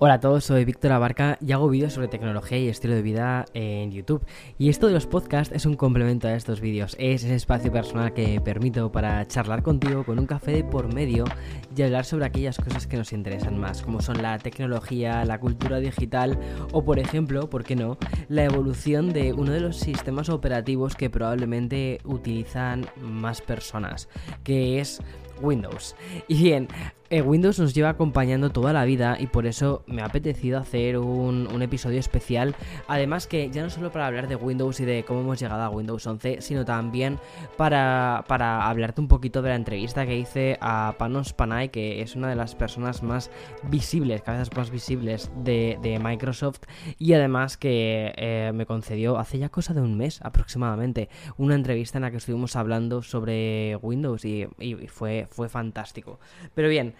[0.00, 3.46] Hola a todos, soy Víctor Abarca y hago vídeos sobre tecnología y estilo de vida
[3.52, 4.24] en YouTube.
[4.56, 6.94] Y esto de los podcasts es un complemento a estos vídeos.
[7.00, 11.24] Es ese espacio personal que permito para charlar contigo con un café de por medio
[11.76, 15.80] y hablar sobre aquellas cosas que nos interesan más, como son la tecnología, la cultura
[15.80, 16.38] digital
[16.70, 21.10] o, por ejemplo, ¿por qué no?, la evolución de uno de los sistemas operativos que
[21.10, 24.08] probablemente utilizan más personas,
[24.44, 25.02] que es
[25.40, 25.96] Windows.
[26.28, 26.68] Y bien,
[27.10, 30.98] eh, Windows nos lleva acompañando toda la vida y por eso me ha apetecido hacer
[30.98, 32.54] un, episodio especial.
[32.86, 35.70] Además que ya no solo para hablar de Windows y de cómo hemos llegado a
[35.70, 37.18] Windows 11, sino también
[37.56, 42.14] para, para hablarte un poquito de la entrevista que hice a Panos Panay, que es
[42.14, 43.30] una de las personas más
[43.64, 46.60] visibles, vez más visibles de, Microsoft
[46.98, 51.98] y además que eh, me concedió hace ya cosa de un mes aproximadamente una entrevista
[51.98, 56.20] en la que estuvimos hablando sobre Windows y, y fue, fue fantástico.
[56.54, 56.94] Pero bien,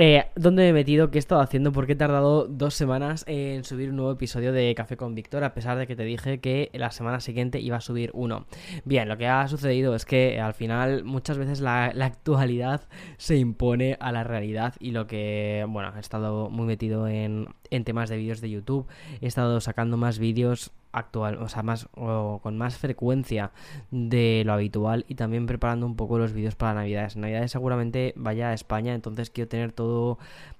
[0.00, 1.10] eh, ¿Dónde me he metido?
[1.10, 1.72] ¿Qué he estado haciendo?
[1.72, 5.54] Porque he tardado dos semanas en subir un nuevo episodio de Café con Víctor, a
[5.54, 8.46] pesar de que te dije que la semana siguiente iba a subir uno.
[8.84, 12.82] Bien, lo que ha sucedido es que al final muchas veces la, actualidad
[13.16, 17.82] se impone a la realidad y lo que, bueno, he estado muy metido en, en
[17.82, 18.86] temas de vídeos de YouTube,
[19.20, 23.52] he estado sacando más vídeos actual, o sea, más o con más frecuencia
[23.90, 27.16] de lo habitual y también preparando un poco los vídeos para Navidades.
[27.16, 30.18] Navidades seguramente vaya a España, entonces quiero tener todo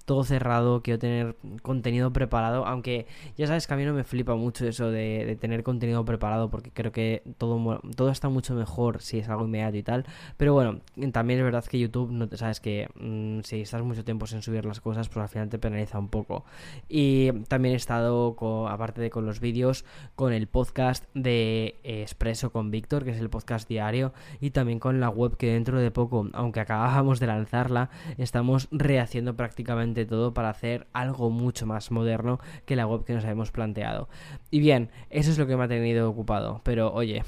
[0.09, 3.05] todo cerrado, quiero tener contenido preparado, aunque
[3.37, 6.71] ya sabes que a mí no me flipa mucho eso de, tener contenido preparado porque
[6.71, 10.79] creo que todo, todo está mucho mejor si es algo inmediato y tal, pero bueno,
[11.11, 14.65] también es verdad que YouTube, no sabes que mm, si estás mucho tiempo sin subir
[14.65, 16.43] las cosas, pues al final te penaliza un poco.
[16.87, 18.35] Y también he estado,
[18.67, 23.29] aparte de con los vídeos, con el podcast de Expreso con Víctor, que es el
[23.29, 27.91] podcast diario, y también con la web que dentro de poco, aunque acabábamos de lanzarla,
[28.17, 33.23] estamos rehaciendo prácticamente todo para hacer algo mucho más moderno que la web que nos
[33.23, 34.09] habíamos planteado.
[34.51, 36.61] Y bien, eso es lo que me ha tenido ocupado.
[36.63, 37.23] Pero oye,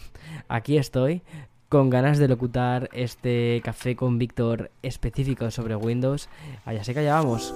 [0.47, 1.21] aquí estoy
[1.69, 6.27] con ganas de locutar este café con Víctor específico sobre Windows.
[6.65, 7.53] Allá sé que allá vamos.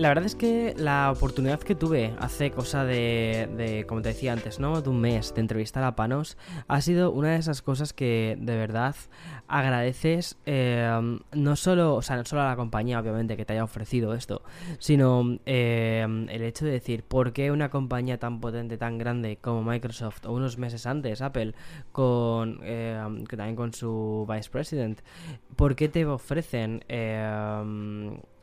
[0.00, 4.58] La verdad es que la oportunidad que tuve hace cosa de, como te decía antes,
[4.58, 4.80] ¿no?
[4.80, 6.38] De un mes de entrevistar a Panos
[6.68, 8.96] ha sido una de esas cosas que de verdad
[9.46, 13.62] agradeces eh, no solo, o sea, no solo a la compañía, obviamente, que te haya
[13.62, 14.40] ofrecido esto,
[14.78, 19.62] sino eh, el hecho de decir, ¿por qué una compañía tan potente, tan grande como
[19.62, 21.52] Microsoft, o unos meses antes Apple,
[21.92, 25.02] con eh, también con su Vice President,
[25.56, 26.84] ¿por qué te ofrecen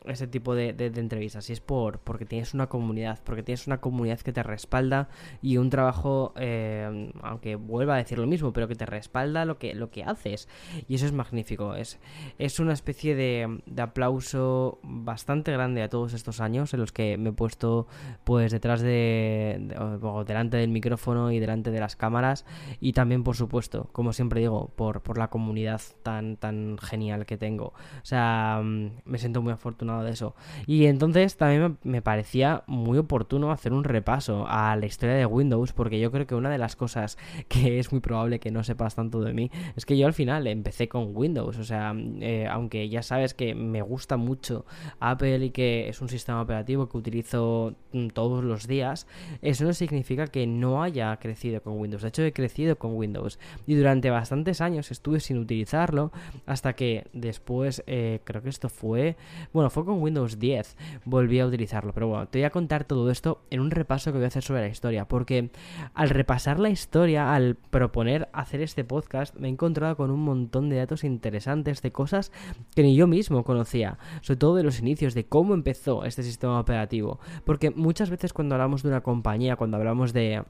[0.10, 1.50] ese tipo de, entrevistas.
[1.50, 5.10] Y es por porque tienes una comunidad, porque tienes una comunidad que te respalda
[5.42, 9.58] y un trabajo, eh, aunque vuelva a decir lo mismo, pero que te respalda lo
[9.58, 10.48] que, lo que haces.
[10.88, 11.76] Y eso es magnífico.
[11.76, 12.00] Es,
[12.38, 17.18] es una especie de, de aplauso bastante grande a todos estos años en los que
[17.18, 17.88] me he puesto
[18.24, 22.46] pues detrás de, o delante del micrófono y delante de las cámaras.
[22.80, 27.38] Y también, por supuesto, como siempre digo, por, por la comunidad tan, tan genial que
[27.38, 27.68] tengo.
[27.68, 30.36] O sea, mm, me siento muy afortunado de eso.
[30.66, 35.74] Y entonces también me parecía muy oportuno hacer un repaso a la historia de Windows,
[35.74, 38.96] porque yo creo que una de las cosas que es muy probable que no sepas
[38.96, 41.58] tanto de mí es que yo al final empecé con Windows.
[41.58, 44.66] O sea, eh, aunque ya sabes que me gusta mucho
[45.00, 49.08] Apple y que es un sistema operativo que utilizo mm, todos los días,
[49.42, 52.02] eso no significa que no haya crecido con Windows.
[52.02, 56.12] De hecho, he crecido con Windows y durante bastantes años estuve sin utilizarlo
[56.46, 59.16] hasta que después, eh, creo que esto fue,
[59.54, 61.94] bueno, fue con Windows 10 volví a utilizarlo.
[61.94, 64.44] Pero bueno, te voy a contar todo esto en un repaso que voy a hacer
[64.44, 65.08] sobre la historia.
[65.08, 65.50] Porque
[65.94, 70.70] al repasar la historia, al proponer hacer este podcast, me he encontrado con un montón
[70.70, 72.32] de datos interesantes de cosas
[72.76, 73.98] que ni yo mismo conocía.
[74.22, 77.20] Sobre todo de los inicios, de cómo empezó este sistema operativo.
[77.46, 80.44] Porque muchas veces cuando hablamos de una compañía, cuando hablamos de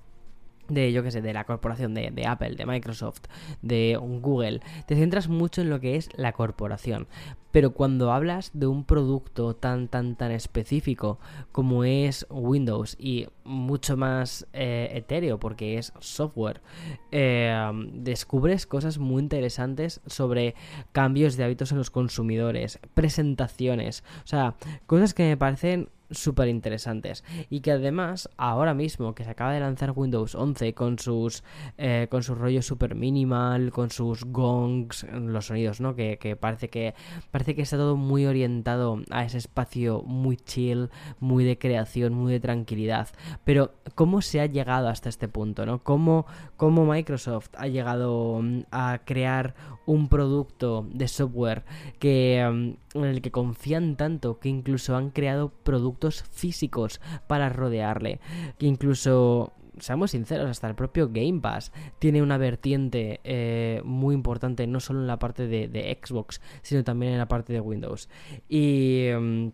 [0.69, 3.23] de yo que sé, de la corporación de, de, Apple, de Microsoft,
[3.61, 7.07] de Google, te centras mucho en lo que es la corporación.
[7.51, 11.19] Pero cuando hablas de un producto tan, tan, tan específico
[11.51, 16.61] como es Windows y mucho más eh, etéreo porque es software,
[17.11, 20.55] eh, descubres cosas muy interesantes sobre
[20.91, 24.55] cambios de hábitos en los consumidores, presentaciones, o sea,
[24.85, 27.23] cosas que me parecen súper interesantes.
[27.49, 31.43] Y que además, ahora mismo que se acaba de lanzar Windows 11 con sus,
[31.77, 35.95] eh, con sus rollos super minimal, con sus gongs, los sonidos, ¿no?
[35.95, 36.93] Que, que, parece que
[37.31, 40.89] parece que está todo muy orientado a ese espacio muy chill,
[41.19, 43.09] muy de creación, muy de tranquilidad.
[43.43, 45.83] Pero, ¿cómo se ha llegado hasta este punto, ¿no?
[45.83, 46.25] ¿Cómo,
[46.55, 49.55] cómo Microsoft ha llegado mm, a crear
[49.85, 51.63] un producto de software
[51.99, 52.45] que,
[52.93, 55.96] mm, en el que confían tanto que incluso han creado productos
[56.31, 58.19] físicos para rodearle,
[58.57, 64.65] que incluso seamos sinceros, hasta el propio Game Pass tiene una vertiente eh, muy importante,
[64.67, 68.09] no solo en la parte de, Xbox, sino también en la parte de Windows.
[68.49, 69.47] Y mm,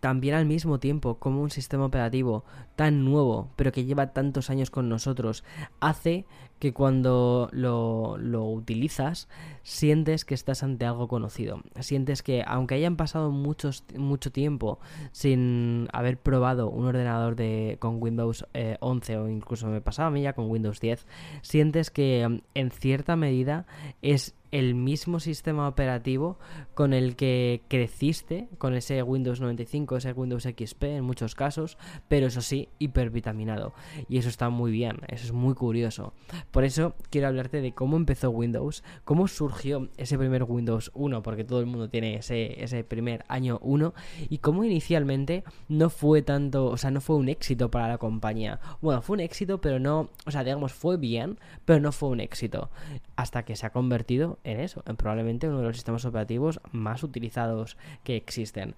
[0.00, 2.44] también al mismo tiempo, como un sistema operativo
[2.76, 5.44] tan nuevo, pero que lleva tantos años con nosotros,
[5.80, 6.26] hace
[6.58, 9.28] que cuando lo, lo, utilizas
[9.62, 11.60] sientes que estás ante algo conocido.
[11.80, 14.80] Sientes que aunque hayan pasado muchos, mucho tiempo
[15.12, 18.46] sin haber probado un ordenador de, con Windows
[18.80, 21.06] 11 eh, o incluso me pasaba a mí ya con Windows 10,
[21.42, 23.66] sientes que en cierta medida
[24.02, 26.38] es el mismo sistema operativo
[26.74, 31.78] con el que creciste, con ese Windows 95, ese Windows XP en muchos casos,
[32.08, 33.74] pero eso sí, hipervitaminado.
[34.08, 36.12] Y eso está muy bien, eso es muy curioso.
[36.50, 41.44] Por eso quiero hablarte de cómo empezó Windows, cómo surgió ese primer Windows 1, porque
[41.44, 43.94] todo el mundo tiene ese, ese primer año 1,
[44.28, 48.60] y cómo inicialmente no fue tanto, o sea, no fue un éxito para la compañía.
[48.80, 52.20] Bueno, fue un éxito, pero no, o sea, digamos, fue bien, pero no fue un
[52.20, 52.70] éxito.
[53.16, 57.02] Hasta que se ha convertido en eso, en probablemente uno de los sistemas operativos más
[57.02, 58.74] utilizados que existen.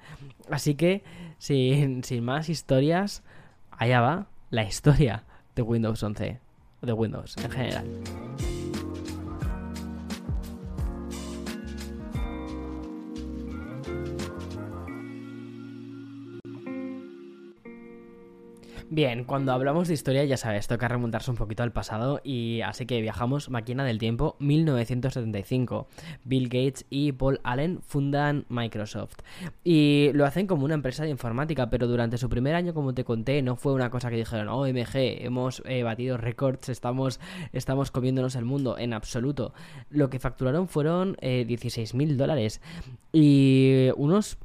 [0.51, 1.03] Así que,
[1.39, 3.23] sin, sin más historias,
[3.71, 5.25] allá va la historia
[5.55, 6.41] de Windows 11
[6.83, 8.60] de Windows en general.
[18.93, 22.87] Bien, cuando hablamos de historia, ya sabes, toca remontarse un poquito al pasado y así
[22.87, 25.87] que viajamos máquina del tiempo 1975.
[26.25, 29.19] Bill Gates y Paul Allen fundan Microsoft
[29.63, 33.05] y lo hacen como una empresa de informática, pero durante su primer año, como te
[33.05, 37.21] conté, no fue una cosa que dijeron, OMG, hemos eh, batido récords, estamos,
[37.53, 39.55] estamos comiéndonos el mundo, en absoluto.
[39.91, 42.61] Lo que facturaron fueron eh, 16 mil dólares
[43.13, 44.37] y unos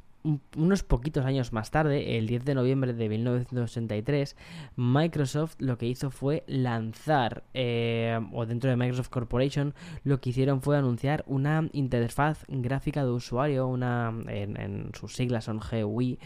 [0.56, 4.36] unos poquitos años más tarde, el 10 de noviembre de 1983,
[4.76, 9.74] Microsoft lo que hizo fue lanzar, eh, o dentro de Microsoft Corporation,
[10.04, 15.60] lo que hicieron fue anunciar una interfaz gráfica de usuario, una en, sus siglas son
[15.60, 16.18] GUI,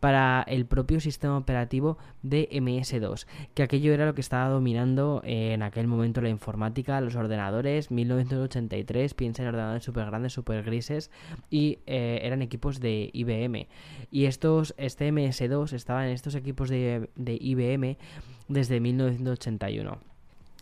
[0.00, 5.62] para el propio sistema operativo de MS2, que aquello era lo que estaba dominando en
[5.62, 11.10] aquel momento la informática, los ordenadores, 1983, piensa en ordenadores súper grandes, súper grises,
[11.50, 13.47] y eh, eran equipos de IBM
[14.10, 17.96] y estos, este MS2 estaba en estos equipos de, IBM
[18.48, 19.98] desde 1981.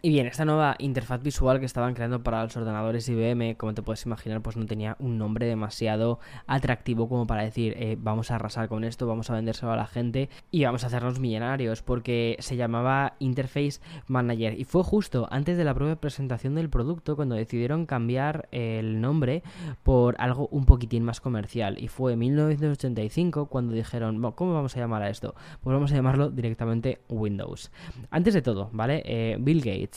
[0.02, 3.82] Y bien, esta nueva interfaz visual que estaban creando para los ordenadores IBM, como te
[3.82, 8.34] puedes imaginar, pues no tenía un nombre demasiado atractivo como para decir, eh, vamos a
[8.34, 12.36] arrasar con esto, vamos a vendérselo a la gente y vamos a hacernos millonarios, porque
[12.40, 14.60] se llamaba Interface Manager.
[14.60, 19.42] Y fue justo antes de la propia presentación del producto cuando decidieron cambiar el nombre
[19.82, 21.82] por algo un poquitín más comercial.
[21.82, 25.34] Y fue en 1985 cuando dijeron, ¿cómo vamos a llamar a esto?
[25.62, 27.72] Pues vamos a llamarlo directamente Windows.
[28.10, 29.02] Antes de todo, ¿vale?
[29.06, 29.95] Eh, Bill Gates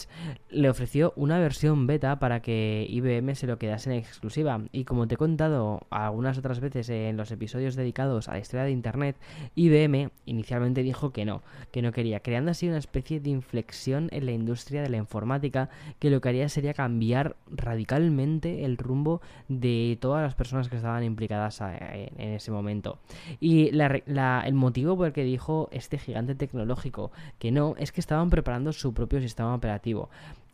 [0.49, 4.61] le ofreció una versión beta para que IBM se lo quedase en exclusiva.
[4.71, 8.63] Y como te he contado algunas otras veces en los episodios dedicados a la historia
[8.63, 9.17] de Internet,
[9.55, 11.41] IBM inicialmente dijo que no,
[11.71, 15.69] que no quería, creando así una especie de inflexión en la industria de la informática
[15.99, 21.03] que lo que haría sería cambiar radicalmente el rumbo de todas las personas que estaban
[21.03, 22.99] implicadas en ese momento.
[23.39, 28.29] Y el motivo por el que dijo este gigante tecnológico que no es que estaban
[28.29, 29.78] preparando su propio sistema operativo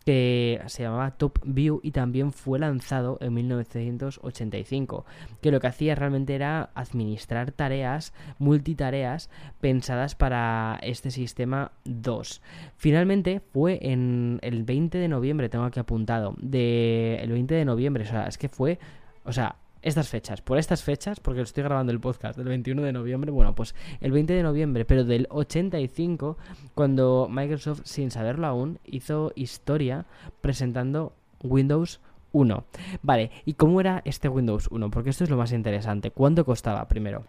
[0.05, 5.03] que se llamaba Top View y también fue lanzado en 1985,
[5.41, 12.41] que lo que hacía realmente era administrar tareas, multitareas pensadas para este sistema 2.
[12.77, 18.03] Finalmente fue en el 20 de noviembre, tengo aquí apuntado, de el 20 de noviembre,
[18.03, 18.77] o sea, es que fue,
[19.23, 19.55] o sea,
[19.85, 23.53] estas fechas, por estas fechas, porque estoy grabando el podcast del 21 de noviembre, bueno,
[23.53, 26.37] pues el 20 de noviembre, pero del 85,
[26.73, 30.05] cuando Microsoft, sin saberlo aún, hizo historia
[30.41, 31.13] presentando
[31.43, 32.01] Windows
[32.31, 32.63] 1.
[33.03, 34.89] Vale, ¿y cómo era este Windows 1?
[34.89, 36.09] Porque esto es lo más interesante.
[36.09, 37.23] ¿Cuánto costaba primero?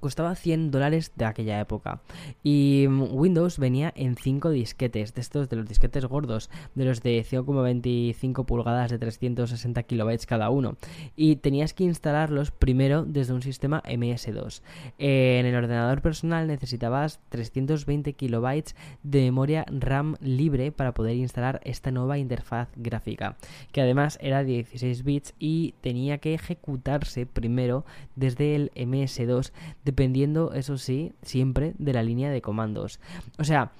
[0.00, 2.00] Costaba 100 dólares de aquella época.
[2.42, 7.02] Y mm, Windows venía en 5 disquetes, de estos de los disquetes gordos, de los
[7.02, 10.76] de 5,25 pulgadas de 360 kilobytes cada uno.
[11.16, 14.62] Y tenías que instalarlos primero desde un sistema MS2.
[14.98, 21.90] en el ordenador personal necesitabas 320 kilobytes de memoria RAM libre para poder instalar esta
[21.90, 23.36] nueva interfaz gráfica,
[23.72, 27.84] que además era de 16 bits y tenía que ejecutarse primero
[28.14, 29.52] desde el MS2
[29.86, 33.00] dependiendo, eso sí, siempre de la línea de comandos.
[33.38, 33.70] O sea,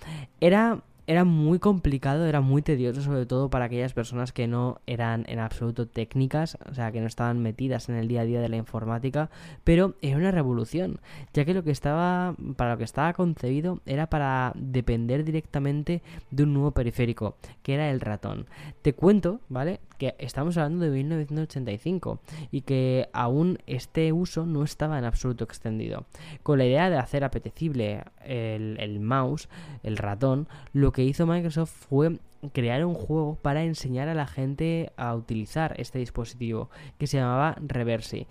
[0.40, 5.24] era era muy complicado, era muy tedioso, sobre todo para aquellas personas que no eran
[5.28, 8.48] en absoluto técnicas, o sea, que no estaban metidas en el día a día de
[8.48, 9.30] la informática,
[9.62, 10.98] pero era una revolución,
[11.32, 16.42] ya que lo que estaba, para lo que estaba concebido era para depender directamente de
[16.42, 18.46] un nuevo periférico, que era el ratón.
[18.82, 19.80] Te cuento, ¿vale?
[19.98, 22.20] Que estamos hablando de 1985
[22.50, 26.04] y que aún este uso no estaba en absoluto extendido.
[26.42, 29.48] Con la idea de hacer apetecible el, el mouse,
[29.82, 32.18] el ratón, lo que hizo Microsoft fue
[32.54, 37.54] crear un juego para enseñar a la gente a utilizar este dispositivo que se llamaba
[37.60, 38.26] Reversi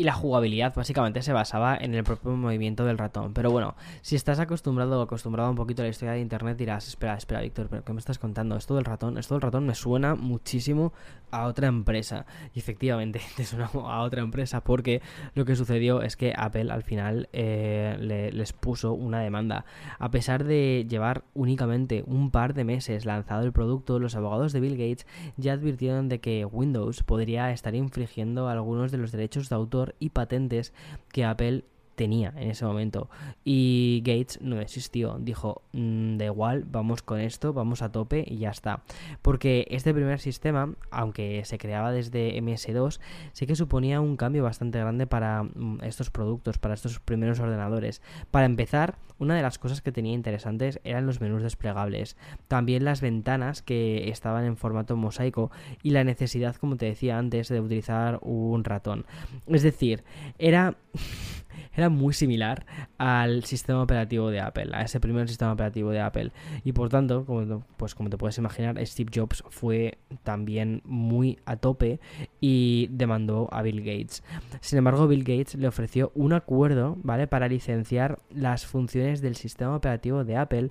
[0.00, 3.34] y la jugabilidad básicamente se basaba en el propio movimiento del ratón.
[3.34, 6.88] Pero bueno, si estás acostumbrado o acostumbrado un poquito a la historia de internet dirás,
[6.88, 8.56] espera, espera, Víctor, pero ¿qué me estás contando?
[8.56, 10.94] Esto del ratón, esto del ratón me suena muchísimo
[11.30, 12.24] a otra empresa.
[12.54, 15.02] Y efectivamente, te suena a otra empresa porque
[15.34, 19.66] lo que sucedió es que Apple al final eh, les puso una demanda.
[19.98, 24.60] A pesar de llevar únicamente un par de meses lanzado el producto, los abogados de
[24.60, 29.56] Bill Gates ya advirtieron de que Windows podría estar infringiendo algunos de los derechos de
[29.56, 30.72] autor y patentes
[31.12, 31.64] que Apple
[32.00, 33.10] tenía en ese momento.
[33.44, 35.18] Y Gates no existió.
[35.20, 38.80] Dijo, mm, da igual, vamos con esto, vamos a tope y ya está.
[39.20, 43.00] Porque este primer sistema, aunque se creaba desde MS2,
[43.34, 48.00] sí que suponía un cambio bastante grande para mm, estos productos, para estos primeros ordenadores.
[48.30, 52.16] Para empezar, una de las cosas que tenía interesantes eran los menús desplegables.
[52.48, 55.50] También las ventanas que estaban en formato mosaico
[55.82, 59.04] y la necesidad, como te decía antes, de utilizar un ratón.
[59.46, 60.02] Es decir,
[60.38, 60.78] era...
[61.74, 62.66] era muy similar
[62.98, 66.32] al sistema operativo de Apple, a ese primer sistema operativo de Apple.
[66.64, 71.56] Y por tanto, como, pues como te puedes imaginar, Steve Jobs fue también muy a
[71.56, 72.00] tope
[72.40, 74.22] y demandó a Bill Gates.
[74.60, 77.26] Sin embargo, Bill Gates le ofreció un acuerdo, ¿vale?
[77.26, 80.70] Para licenciar las funciones del sistema operativo de Apple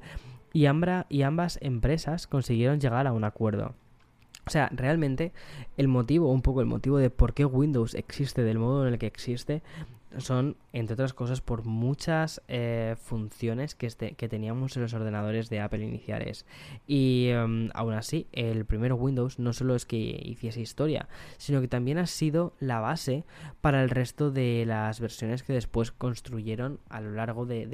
[0.53, 0.65] y,
[1.09, 3.75] y ambas empresas consiguieron llegar a un acuerdo.
[4.50, 5.31] O sea, realmente
[5.77, 9.00] el motivo, un poco el motivo de por qué Windows existe del modo en el
[9.00, 9.62] que existe,
[10.17, 15.49] son, entre otras cosas, por muchas eh, funciones que, este, que teníamos en los ordenadores
[15.49, 16.45] de Apple iniciales.
[16.87, 21.67] Y em, aún así, el primer Windows no solo es que hiciese historia, sino que
[21.67, 23.23] también ha sido la base
[23.61, 27.67] para el resto de las versiones que después construyeron a lo largo de,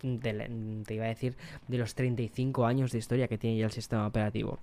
[0.00, 1.36] te iba a decir,
[1.68, 4.58] de los 35 años de historia que tiene ya el sistema operativo.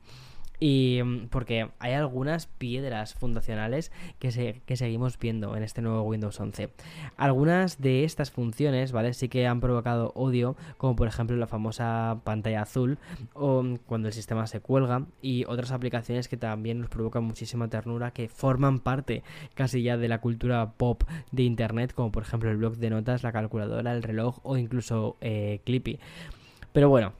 [0.62, 6.03] Y mm, porque hay algunas piedras fundacionales que, se, que seguimos viendo en este nuevo
[6.03, 6.70] Windows 11.
[7.18, 9.13] Algunas de estas funciones, ¿vale?
[9.15, 13.00] Sí que han provocado odio, como por ejemplo la famosa pantalla azul
[13.34, 17.68] o mm, cuando el sistema se cuelga y otras aplicaciones que también nos provocan muchísima
[17.68, 19.24] ternura que forman parte
[19.56, 23.24] casi ya de la cultura pop de Internet, como por ejemplo el blog de notas,
[23.24, 26.00] la calculadora, el reloj o incluso eh, Clippy.
[26.72, 27.13] Pero bueno,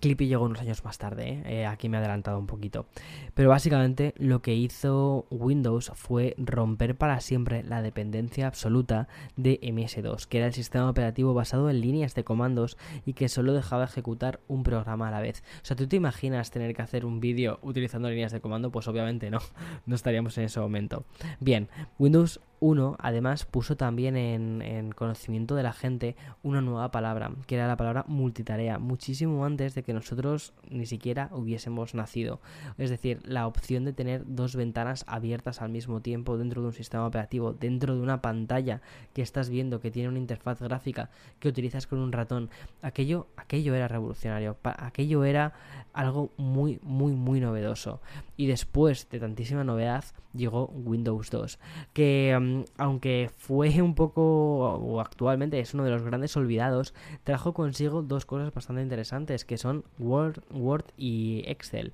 [0.00, 1.42] Clippy llegó unos años más tarde, ¿eh?
[1.44, 2.86] Eh, aquí me he adelantado un poquito.
[3.34, 10.26] Pero básicamente lo que hizo Windows fue romper para siempre la dependencia absoluta de MS2,
[10.26, 14.40] que era el sistema operativo basado en líneas de comandos y que solo dejaba ejecutar
[14.48, 15.42] un programa a la vez.
[15.62, 18.70] O sea, ¿tú te imaginas tener que hacer un vídeo utilizando líneas de comando?
[18.70, 19.38] Pues obviamente no,
[19.86, 21.04] no estaríamos en ese momento.
[21.40, 21.68] Bien,
[21.98, 27.66] Windows uno, además, puso también en, conocimiento de la gente una nueva palabra, que era
[27.66, 32.40] la palabra multitarea, muchísimo antes de que nosotros ni siquiera hubiésemos nacido.
[32.76, 36.74] Es decir, la opción de tener dos ventanas abiertas al mismo tiempo dentro de un
[36.74, 38.82] sistema operativo, dentro de una pantalla
[39.14, 42.50] que estás viendo, que tiene una interfaz gráfica que utilizas con un ratón,
[42.82, 45.54] aquello, aquello era revolucionario, aquello era
[45.94, 48.00] algo muy, muy, muy novedoso.
[48.36, 51.58] Y después de tantísima novedad, llegó Windows 2,
[51.92, 57.54] que mm, aunque fue un poco, o actualmente es uno de los grandes olvidados, trajo
[57.54, 61.92] consigo dos cosas bastante interesantes, que son Word, Word y Excel.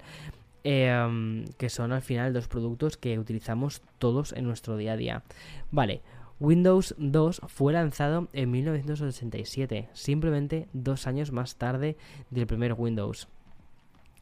[0.69, 5.23] Em, que son al final dos productos que utilizamos todos en nuestro día a día.
[5.71, 6.03] Vale,
[6.41, 11.97] Windows 2 fue lanzado en 1987, simplemente dos años más tarde
[12.31, 13.29] del primer Windows.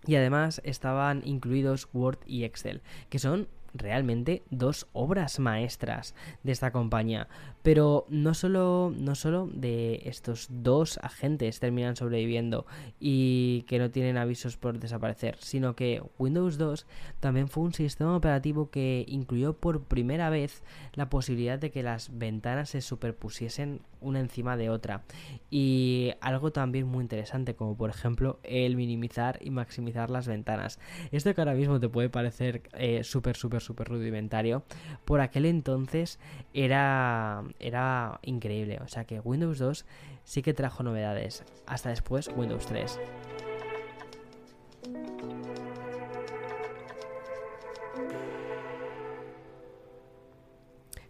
[0.07, 6.71] Y además estaban incluidos Word y Excel, que son realmente dos obras maestras de esta
[6.71, 7.28] compañía.
[7.64, 12.66] Pero no solo, no solo de estos dos agentes terminan sobreviviendo
[13.00, 16.87] y que no tienen avisos por desaparecer, sino que Windows 2
[17.18, 22.16] también fue un sistema operativo que incluyó por primera vez la posibilidad de que las
[22.16, 25.02] ventanas se superpusiesen una encima de otra.
[25.50, 30.78] Y algo también muy interesante, como por ejemplo el minimizar y maximizar las ventanas.
[31.11, 34.62] Esto que ahora mismo te puede parecer eh, súper, súper, súper rudimentario,
[35.04, 36.18] por aquel entonces
[36.52, 38.80] era, era increíble.
[38.84, 39.84] O sea que Windows 2
[40.25, 41.44] sí que trajo novedades.
[41.66, 42.99] Hasta después Windows 3.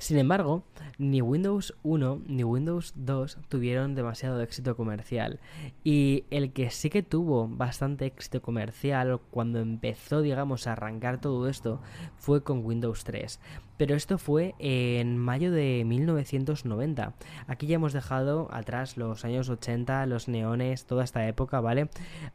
[0.05, 0.65] Sin embargo,
[0.99, 5.41] ni Windows 1 ni Windows 2 tuvieron demasiado éxito comercial.
[5.83, 11.49] Y el que sí que tuvo bastante éxito comercial cuando empezó, digamos, a arrancar todo
[11.49, 11.81] esto
[12.19, 13.41] fue con Windows 3.
[13.77, 17.15] Pero esto fue en mayo de 1990.
[17.47, 21.89] Aquí ya hemos dejado atrás los años 80, los neones, toda esta época, ¿vale?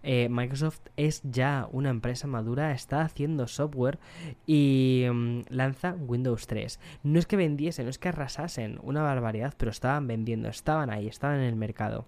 [0.04, 4.00] Eh, Microsoft es ya una empresa madura, está haciendo software
[4.46, 6.80] y mm, lanza Windows 3.
[7.04, 11.08] No es que vendiesen, no es que arrasasen, una barbaridad, pero estaban vendiendo, estaban ahí,
[11.08, 12.06] estaban en el mercado.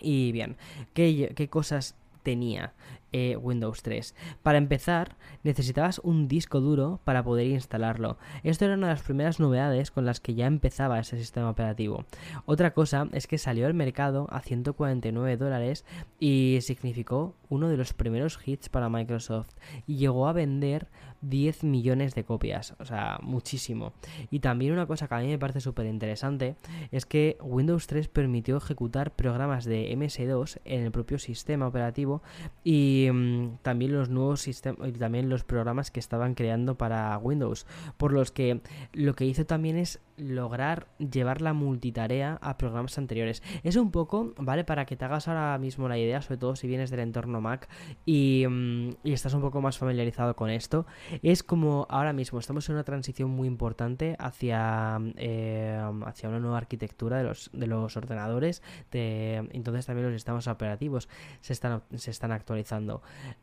[0.00, 0.56] Y bien,
[0.94, 2.72] ¿qué, qué cosas tenía
[3.12, 4.14] eh, Windows 3.
[4.42, 8.18] Para empezar, necesitabas un disco duro para poder instalarlo.
[8.42, 12.04] Esto era una de las primeras novedades con las que ya empezaba ese sistema operativo.
[12.46, 15.84] Otra cosa es que salió al mercado a 149 dólares
[16.18, 19.50] y significó uno de los primeros hits para Microsoft
[19.86, 20.88] y llegó a vender
[21.22, 23.92] 10 millones de copias, o sea, muchísimo.
[24.30, 26.56] Y también una cosa que a mí me parece súper interesante
[26.90, 32.22] es que Windows 3 permitió ejecutar programas de MS2 en el propio sistema operativo
[32.64, 37.66] y Mm, también los nuevos sistemas y también los programas que estaban creando para Windows,
[37.96, 38.60] por los que
[38.92, 43.42] lo que hizo también es lograr llevar la multitarea a programas anteriores.
[43.62, 44.64] Es un poco, ¿vale?
[44.64, 47.68] Para que te hagas ahora mismo la idea, sobre todo si vienes del entorno Mac
[48.04, 50.86] y, mm, estás un poco más familiarizado con esto,
[51.22, 56.58] es como ahora mismo estamos en una transición muy importante hacia, eh, hacia una nueva
[56.58, 61.08] arquitectura de los, de los ordenadores, de, entonces también los sistemas operativos
[61.40, 62.91] se están, se están actualizando.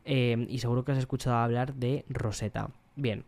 [0.04, 2.70] Eh, y seguro que has escuchado hablar de Rosetta.
[2.96, 3.24] Bien,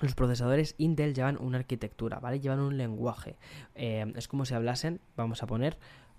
[0.00, 2.40] los procesadores Intel llevan una arquitectura, ¿vale?
[2.40, 3.36] Llevan un lenguaje.
[3.74, 5.78] Eh, es como si hablasen, vamos a poner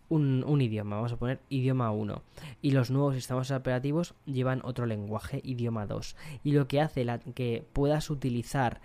[0.10, 2.22] un, idioma, vamos a poner idioma 1.
[2.62, 6.15] Y los nuevos sistemas operativos llevan otro lenguaje, idioma 2.
[6.44, 8.82] Y lo que hace la, que puedas utilizar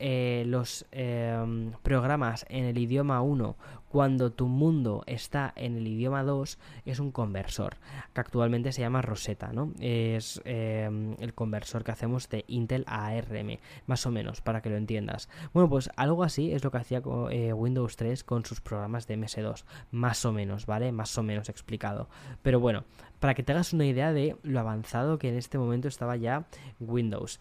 [0.00, 3.56] eh, los em, programas en el idioma 1
[3.88, 7.76] cuando tu mundo está en el idioma 2 es un conversor
[8.14, 9.72] que actualmente se llama Rosetta ¿no?
[9.80, 14.70] es em, el conversor que hacemos de Intel a ARM más o menos para que
[14.70, 15.28] lo entiendas.
[15.52, 19.18] Bueno pues algo así es lo que hacía eh, Windows 3 con sus programas de
[19.18, 22.08] MS2 más o menos vale más o menos explicado.
[22.42, 22.84] Pero bueno
[23.20, 26.46] para que te hagas una idea de lo avanzado que en este momento estaba ya
[26.80, 27.40] Windows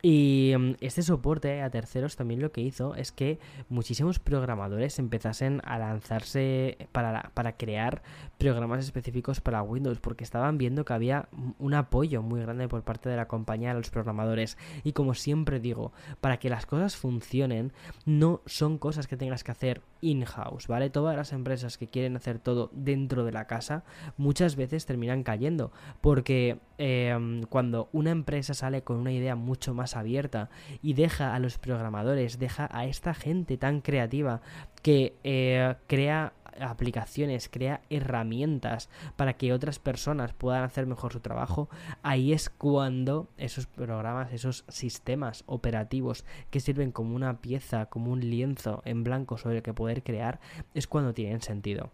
[0.00, 5.60] y mm, este soporte a terceros también lo que hizo es que muchísimos programadores empezasen
[5.64, 8.02] a lanzarse para, para, crear
[8.38, 13.08] programas específicos para Windows porque estaban viendo que había un apoyo muy grande por parte
[13.08, 14.56] de la compañía a los programadores.
[14.84, 17.72] Y como siempre digo, para que las cosas funcionen
[18.04, 20.90] no son cosas que tengas que hacer in-house, ¿vale?
[20.90, 23.82] Todas las empresas que quieren hacer todo dentro de la casa
[24.16, 29.87] muchas veces terminan cayendo porque em, cuando una empresa sale con una idea mucho más
[29.96, 30.50] abierta
[30.82, 34.40] y deja a los programadores, deja a esta gente tan creativa
[34.82, 41.68] que eh, crea aplicaciones, crea herramientas para que otras personas puedan hacer mejor su trabajo,
[42.02, 48.20] ahí es cuando esos programas, esos sistemas operativos que sirven como una pieza, como un
[48.20, 50.40] lienzo en blanco sobre el que poder crear,
[50.74, 51.90] es cuando tienen sentido.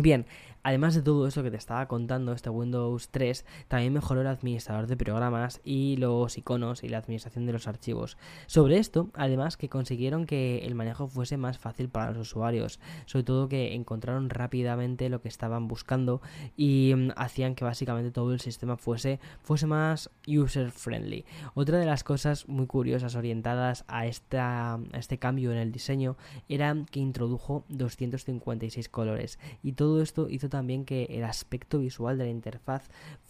[0.00, 0.26] Bien,
[0.62, 4.86] además de todo eso que te estaba contando, este Windows 3 también mejoró el administrador
[4.86, 8.16] de programas y los iconos y la administración de los archivos.
[8.46, 13.24] Sobre esto, además que consiguieron que el manejo fuese más fácil para los usuarios, sobre
[13.24, 16.20] todo que encontraron rápidamente lo que estaban buscando
[16.56, 21.24] y mm, hacían que básicamente todo el sistema fuese, fuese más user friendly.
[21.54, 26.16] Otra de las cosas muy curiosas orientadas a, esta, a este cambio en el diseño
[26.48, 32.24] era que introdujo 256 colores y todo esto hizo también que el aspecto visual de
[32.24, 32.88] la interfaz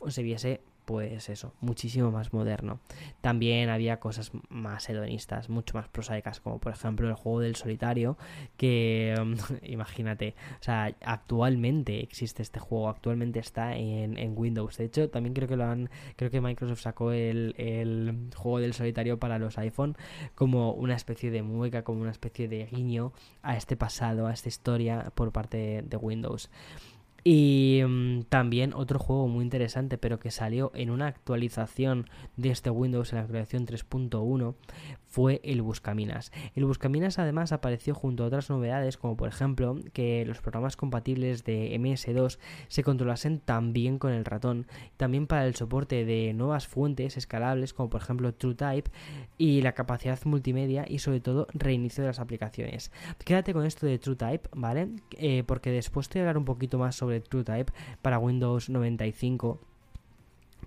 [0.09, 2.81] se viese pues eso, muchísimo más moderno.
[3.21, 8.17] También había cosas más hedonistas, mucho más prosaicas, como por ejemplo el juego del solitario,
[8.57, 9.15] que
[9.65, 14.79] imagínate, o sea, actualmente existe este juego, actualmente está en, Windows.
[14.79, 18.73] De hecho, también creo que lo han, creo que Microsoft sacó el, el juego del
[18.73, 19.95] solitario para los iPhone
[20.35, 24.49] como una especie de mueca, como una especie de guiño a este pasado, a esta
[24.49, 26.49] historia por parte de Windows.
[27.25, 32.71] Y mm, también otro juego muy interesante, pero que salió en una actualización de este
[32.71, 34.55] Windows, en la actualización 3.1,
[35.19, 36.31] fue el Buscaminas.
[36.55, 41.43] El Buscaminas además apareció junto a otras novedades, como por ejemplo que los programas compatibles
[41.43, 47.17] de MS2 se controlasen también con el ratón, también para el soporte de nuevas fuentes
[47.17, 48.93] escalables, como por ejemplo TrueType,
[49.39, 52.93] y la capacidad multimedia y sobre todo reinicio de las aplicaciones.
[53.25, 54.89] Quédate con esto de TrueType, ¿vale?
[55.17, 59.59] Eh, porque después te voy a hablar un poquito más sobre TrueType para Windows 95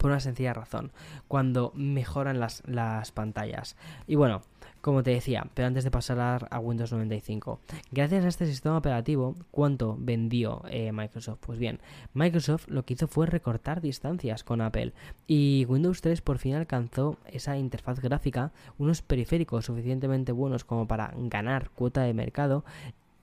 [0.02, 0.92] por una sencilla razón,
[1.28, 3.78] cuando mejoran las, las, pantallas.
[4.08, 4.42] Y bueno,
[4.82, 7.60] como te decía, pero antes de pasar a Windows 95,
[7.92, 11.38] gracias a este sistema operativo, ¿cuánto vendió eh, Microsoft?
[11.46, 11.80] Pues bien,
[12.16, 14.94] Microsoft lo que hizo fue recortar distancias con Apple
[15.28, 21.14] y Windows 3 por fin alcanzó esa interfaz gráfica, unos periféricos suficientemente buenos como para
[21.16, 22.66] ganar cuota de mercado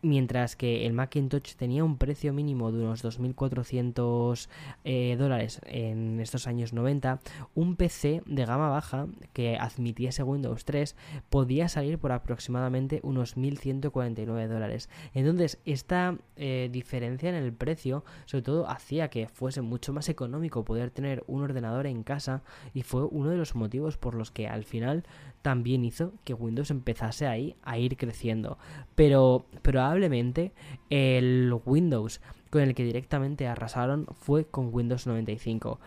[0.00, 4.48] Mientras que el Macintosh tenía un precio mínimo de unos 2.400
[4.84, 7.20] eh, dólares en estos años 90,
[7.56, 10.94] un PC de gama baja que admitiese Windows 3
[11.30, 14.88] podía salir por aproximadamente unos 1.149 dólares.
[15.14, 20.64] Entonces, esta eh, diferencia en el precio, sobre todo, hacía que fuese mucho más económico
[20.64, 24.46] poder tener un ordenador en casa y fue uno de los motivos por los que
[24.46, 25.04] al final
[25.42, 28.58] también hizo que Windows empezase ahí a ir creciendo.
[28.94, 30.52] Pero probablemente
[30.90, 32.20] el Windows
[32.50, 35.78] con el que directamente arrasaron fue con Windows 95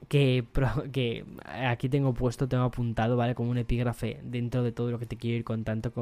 [0.08, 3.34] que, aquí tengo puesto, tengo apuntado, ¿vale?
[3.34, 5.92] Como un epígrafe dentro de todo lo que te quiero ir contando,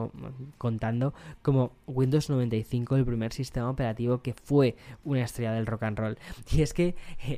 [0.57, 5.99] contando como Windows 95, el primer sistema operativo que fue una estrella del rock and
[5.99, 6.19] roll.
[6.53, 6.95] Y es que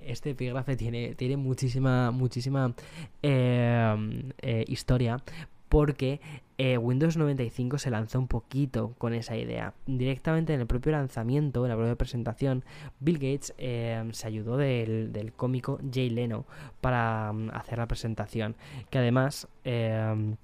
[0.06, 2.74] este epígrafe tiene, tiene muchísima, muchísima
[3.22, 5.22] eh, eh, historia
[5.70, 6.20] porque
[6.58, 9.72] eh, Windows 95 se lanzó un poquito con esa idea.
[9.86, 12.64] Directamente en el propio lanzamiento, en la propia presentación,
[12.98, 16.44] Bill Gates eh, se ayudó del, cómico Jay Leno
[16.82, 18.56] para mm, hacer la presentación,
[18.90, 19.48] que además...
[19.64, 20.34] Eh,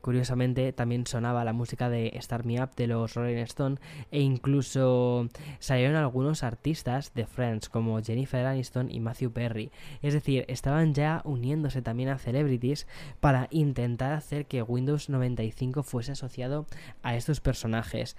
[0.00, 3.76] Curiosamente también sonaba la música de Start Me Up de los Rolling Stone
[4.10, 9.70] e incluso salieron algunos artistas de Friends como Jennifer Aniston y Matthew Perry.
[10.02, 12.86] Es decir, estaban ya uniéndose también a celebrities
[13.20, 16.66] para intentar hacer que Windows 95 fuese asociado
[17.02, 18.16] a estos personajes.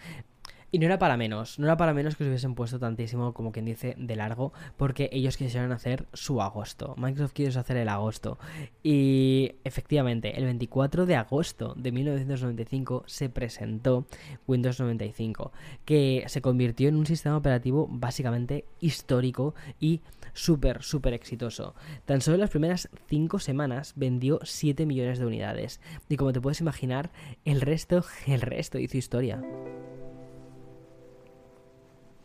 [0.73, 3.51] Y no era para menos, no era para menos que se hubiesen puesto tantísimo, como
[3.51, 6.95] quien dice, de largo, porque ellos quisieron hacer su agosto.
[6.97, 8.39] Microsoft quiso hacer el agosto.
[8.81, 14.05] Y efectivamente, el 24 de agosto de 1995 se presentó
[14.47, 15.51] Windows 95,
[15.84, 19.99] que se convirtió en un sistema operativo básicamente histórico y
[20.34, 21.75] súper, súper exitoso.
[22.05, 25.81] Tan solo en las primeras 5 semanas vendió 7 millones de unidades.
[26.07, 27.12] Y como te puedes imaginar,
[27.43, 29.41] el resto, el resto hizo historia.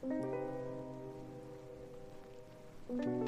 [0.09, 0.23] Thank
[3.05, 3.26] you.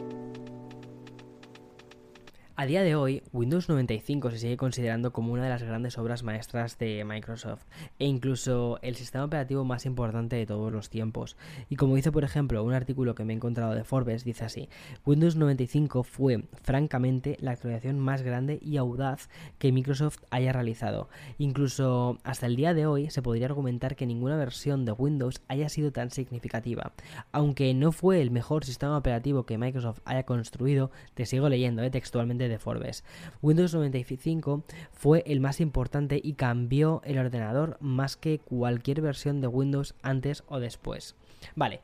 [2.60, 6.24] A día de hoy, Windows 95 se sigue considerando como una de las grandes obras
[6.24, 7.62] maestras de Microsoft
[8.00, 11.36] e incluso el sistema operativo más importante de todos los tiempos.
[11.68, 14.68] Y como dice, por ejemplo, un artículo que me he encontrado de Forbes, dice así,
[15.06, 19.28] Windows 95 fue, francamente, la actualización más grande y audaz
[19.60, 21.08] que Microsoft haya realizado.
[21.38, 25.68] Incluso hasta el día de hoy se podría argumentar que ninguna versión de Windows haya
[25.68, 26.90] sido tan significativa.
[27.30, 31.90] Aunque no fue el mejor sistema operativo que Microsoft haya construido, te sigo leyendo eh,
[31.90, 33.04] textualmente de Forbes.
[33.42, 39.46] Windows 95 fue el más importante y cambió el ordenador más que cualquier versión de
[39.46, 41.14] Windows antes o después.
[41.54, 41.80] Vale.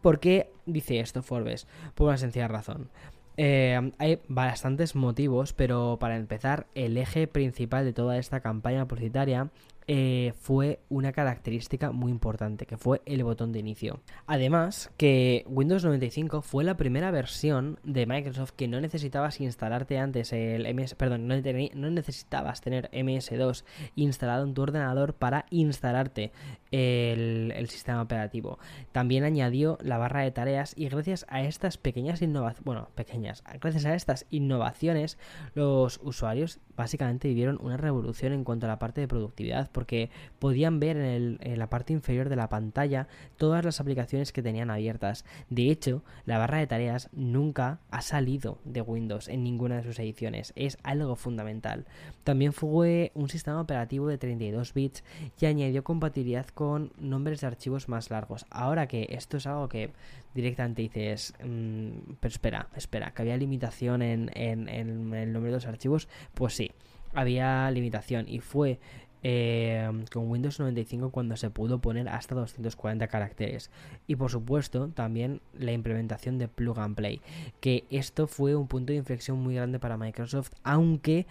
[0.00, 1.66] ¿Por qué dice esto Forbes?
[1.94, 2.88] Por una sencilla razón.
[3.36, 9.50] Eh, hay bastantes motivos, pero para empezar, el eje principal de toda esta campaña publicitaria
[9.86, 14.00] eh, fue una característica muy importante, que fue el botón de inicio.
[14.26, 20.32] Además, que Windows 95 fue la primera versión de Microsoft que no necesitabas instalarte antes
[20.32, 23.64] el MS, perdón, no, necesitabas tener MS2
[23.96, 26.32] instalado en tu ordenador para instalarte
[26.70, 28.58] el, el, sistema operativo.
[28.92, 33.84] También añadió la barra de tareas y gracias a estas pequeñas innovaciones, bueno, pequeñas, gracias
[33.84, 35.18] a estas innovaciones,
[35.54, 40.80] los usuarios básicamente vivieron una revolución en cuanto a la parte de productividad porque podían
[40.80, 45.24] ver en, la parte inferior de la pantalla todas las aplicaciones que tenían abiertas.
[45.48, 50.00] De hecho, la barra de tareas nunca ha salido de Windows en ninguna de sus
[50.00, 50.52] ediciones.
[50.56, 51.86] Es algo fundamental.
[52.24, 55.04] También fue un sistema operativo de 32 bits
[55.40, 58.44] y añadió compatibilidad con nombres de archivos más largos.
[58.50, 59.92] Ahora que esto es algo que
[60.34, 65.56] directamente dices, mmm, pero espera, espera, que había limitación en, en, en el nombre de
[65.56, 66.70] los archivos, pues sí,
[67.14, 68.78] había limitación y fue
[69.24, 73.70] eh, con Windows 95 cuando se pudo poner hasta 240 caracteres.
[74.06, 77.20] Y por supuesto también la implementación de Plug and Play,
[77.60, 81.26] que esto fue un punto de inflexión muy grande para Microsoft, aunque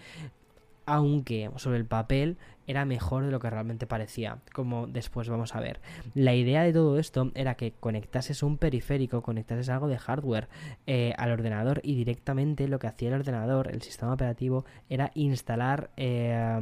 [0.86, 5.60] aunque sobre el papel era mejor de lo que realmente parecía, como después vamos a
[5.60, 5.80] ver.
[6.14, 10.48] La idea de todo esto era que conectases un periférico, conectases algo de hardware
[10.86, 15.90] eh, al ordenador y directamente lo que hacía el ordenador, el sistema operativo, era instalar
[15.96, 16.60] la,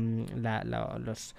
[0.64, 1.35] la, los,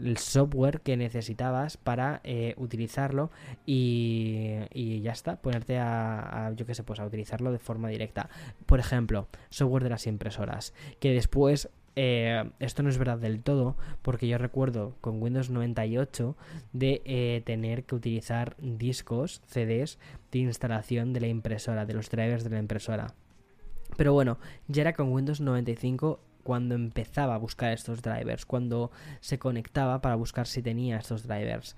[0.00, 3.30] el software que necesitabas para eh, utilizarlo
[3.64, 8.28] y, y, ya está, ponerte a yo qué sé, pues a utilizarlo de forma directa.
[8.64, 13.76] Por ejemplo, software de las impresoras, que después eh, esto no es verdad del todo,
[14.02, 16.36] porque yo recuerdo con Windows 98
[16.72, 19.98] de eh, tener que utilizar discos, CDs
[20.30, 23.14] de instalación de la impresora, de los drivers de la impresora.
[23.96, 29.38] Pero bueno, ya era con Windows 95 cuando empezaba a buscar estos drivers, cuando se
[29.38, 31.76] conectaba para buscar si tenía estos drivers.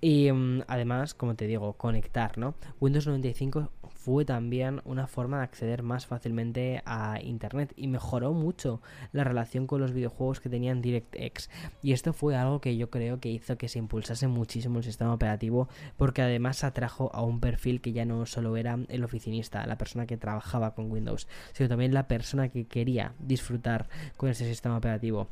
[0.00, 2.54] Y um, además, como te digo, conectar, ¿no?
[2.80, 3.70] Windows 95
[4.04, 9.66] fue también una forma de acceder más fácilmente a Internet y mejoró mucho la relación
[9.66, 11.48] con los videojuegos que tenían DirectX.
[11.82, 15.14] Y esto fue algo que yo creo que hizo que se impulsase muchísimo el sistema
[15.14, 19.78] operativo porque además atrajo a un perfil que ya no solo era el oficinista, la
[19.78, 23.88] persona que trabajaba con Windows, sino también la persona que quería disfrutar
[24.18, 25.28] con ese sistema operativo.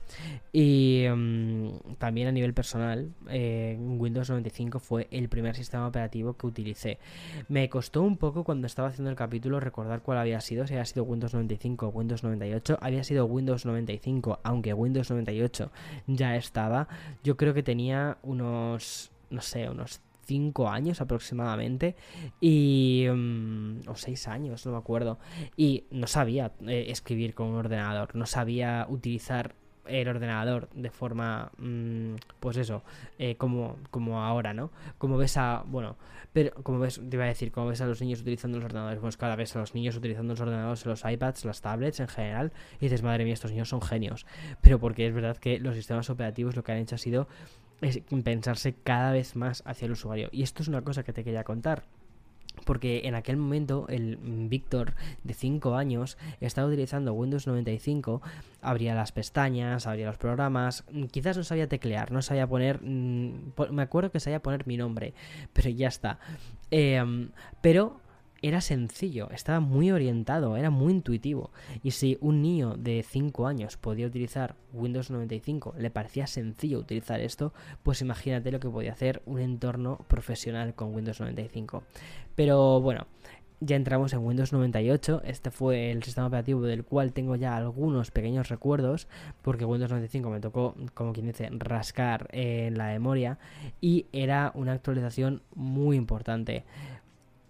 [0.50, 6.46] Y um, también a nivel personal, eh, Windows 95 fue el primer sistema operativo que
[6.46, 6.98] utilicé.
[7.48, 10.84] Me costó un poco cuando estaba haciendo el capítulo recordar cuál había sido, si había
[10.84, 12.78] sido Windows 95 o Windows 98.
[12.80, 15.70] Había sido Windows 95, aunque Windows 98
[16.06, 16.88] ya estaba.
[17.22, 21.96] Yo creo que tenía unos, no sé, unos 5 años aproximadamente
[22.40, 25.18] y um, o 6 años, no me acuerdo.
[25.56, 29.54] Y no sabía eh, escribir con un ordenador, no sabía utilizar
[29.86, 32.82] el ordenador de forma mmm, pues eso
[33.18, 35.96] eh, como, como ahora no como ves a bueno
[36.32, 39.00] pero como ves te iba a decir como ves a los niños utilizando los ordenadores
[39.00, 42.52] pues cada vez a los niños utilizando los ordenadores los iPads las tablets en general
[42.80, 44.26] y dices madre mía estos niños son genios
[44.60, 47.28] pero porque es verdad que los sistemas operativos lo que han hecho ha sido
[47.82, 50.28] es pensarse cada vez más hacia el usuario.
[50.32, 51.82] Y esto es una cosa que te quería contar
[52.64, 54.16] porque en aquel momento el
[54.48, 54.94] Víctor
[55.24, 58.22] de 5 años estaba utilizando Windows 95,
[58.60, 64.10] abría las pestañas, abría los programas, quizás no sabía teclear, no sabía poner, me acuerdo
[64.10, 65.14] que sabía poner mi nombre,
[65.52, 66.18] pero ya está.
[66.70, 67.28] Eh,
[67.60, 68.00] pero
[68.42, 71.50] era sencillo, estaba muy orientado, era muy intuitivo.
[71.82, 77.20] Y si un niño de 5 años podía utilizar Windows 95, le parecía sencillo utilizar
[77.20, 81.84] esto, pues imagínate lo que podía hacer un entorno profesional con Windows 95.
[82.34, 83.06] Pero bueno,
[83.64, 85.22] ya entramos en Windows 98.
[85.24, 89.06] Este fue el sistema operativo del cual tengo ya algunos pequeños recuerdos,
[89.40, 93.38] porque Windows 95 me tocó, como quien dice, rascar en la memoria
[93.80, 96.64] y era una actualización muy importante.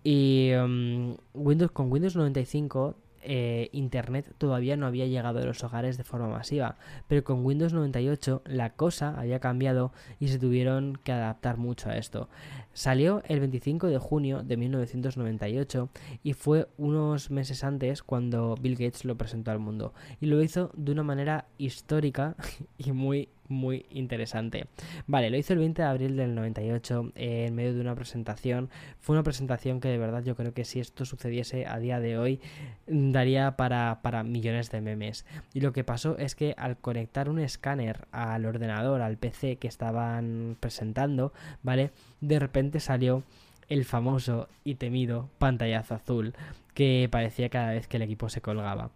[0.05, 5.97] Y um, Windows con Windows 95 eh, Internet todavía no había llegado a los hogares
[5.97, 11.13] de forma masiva, pero con Windows 98 la cosa había cambiado y se tuvieron que
[11.13, 12.29] adaptar mucho a esto.
[12.73, 15.89] Salió el 25 de junio de 1998
[16.25, 20.73] y fue unos meses antes cuando Bill Gates lo presentó al mundo y lo hizo
[20.75, 22.35] de una manera histórica
[22.77, 24.67] y muy muy interesante.
[25.07, 28.71] Vale, lo hizo el 20 de abril del 98 eh, en medio de una presentación.
[28.99, 32.19] Fue una presentación que de verdad yo creo que si esto sucediese a día de
[32.19, 32.41] hoy
[32.87, 35.25] daría para, para millones de memes.
[35.55, 39.69] Y lo que pasó es que al conectar un escáner al ordenador, al PC que
[39.69, 41.91] estaban presentando, ¿vale?
[42.21, 43.23] De repente salió
[43.69, 46.35] el famoso y temido pantallazo azul
[46.75, 48.91] que parecía cada vez que el equipo se colgaba.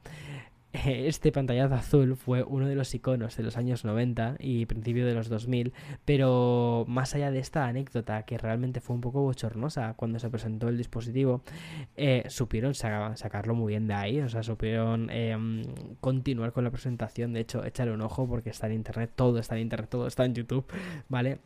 [0.87, 5.15] este pantallazo azul fue uno de los iconos de los años 90 y principio de
[5.15, 5.73] los 2000,
[6.05, 10.69] pero más allá de esta anécdota que realmente fue un poco bochornosa cuando se presentó
[10.69, 11.43] el dispositivo,
[11.97, 15.37] eh, supieron sacarlo muy bien de ahí, o sea, supieron eh,
[16.01, 19.57] continuar con la presentación, de hecho, echarle un ojo porque está en internet, todo está
[19.57, 20.67] en internet, todo está en YouTube,
[21.09, 21.39] ¿vale?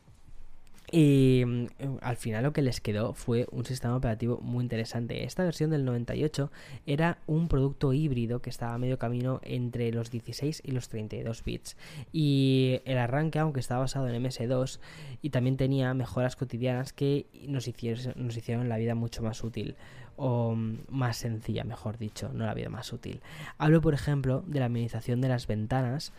[0.90, 1.66] Y mm,
[2.00, 5.24] al final lo que les quedó fue un sistema operativo muy interesante.
[5.24, 6.50] Esta versión del 98
[6.86, 11.44] era un producto híbrido que estaba a medio camino entre los 16 y los 32
[11.44, 11.76] bits.
[12.12, 14.80] Y el arranque, aunque estaba basado en MS2,
[15.22, 19.76] y también tenía mejoras cotidianas que nos hicieron, nos hicieron la vida mucho más útil
[20.16, 23.20] o mm, más sencilla, mejor dicho, no la vida más útil.
[23.58, 26.12] Hablo, por ejemplo, de la administración de las ventanas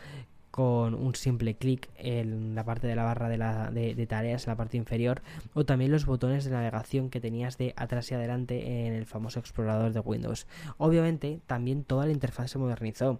[0.51, 4.77] con un simple clic en la parte de la barra de, tareas en la parte
[4.77, 5.21] inferior
[5.53, 9.39] o también los botones de navegación que tenías de atrás y adelante en el famoso
[9.39, 10.47] explorador de Windows.
[10.77, 13.19] Obviamente también toda la interfaz se modernizó.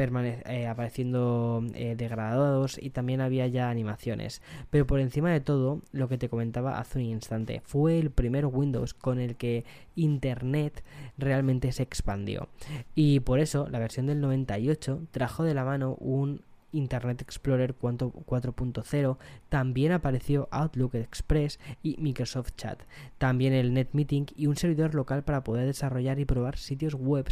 [0.00, 4.40] Eh, apareciendo eh, degradados y también había ya animaciones.
[4.70, 8.46] Pero por encima de todo, lo que te comentaba hace un instante, fue el primer
[8.46, 9.64] Windows con el que
[9.96, 10.82] Internet
[11.18, 12.48] realmente se expandió.
[12.94, 16.40] Y por eso la versión del 98 trajo de la mano un
[16.72, 22.82] Internet Explorer 4.0, también apareció Outlook Express y Microsoft Chat,
[23.18, 27.26] también el NetMeeting y un servidor local para poder desarrollar y probar sitios web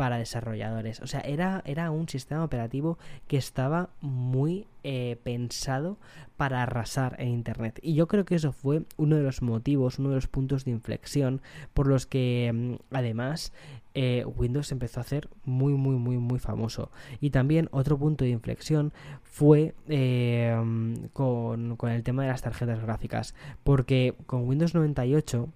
[0.00, 1.02] para desarrolladores.
[1.02, 2.96] O sea, era, era un sistema operativo
[3.28, 5.98] que estaba muy eh, pensado
[6.38, 7.78] para arrasar en Internet.
[7.82, 10.70] Y yo creo que eso fue uno de los motivos, uno de los puntos de
[10.70, 11.42] inflexión
[11.74, 13.52] por los que mm, además
[13.92, 16.90] eh, Windows empezó a hacer muy, muy, muy, muy famoso.
[17.20, 20.58] Y también otro punto de inflexión fue eh,
[21.12, 23.34] con, con el tema de las tarjetas gráficas.
[23.64, 25.50] Porque con Windows 98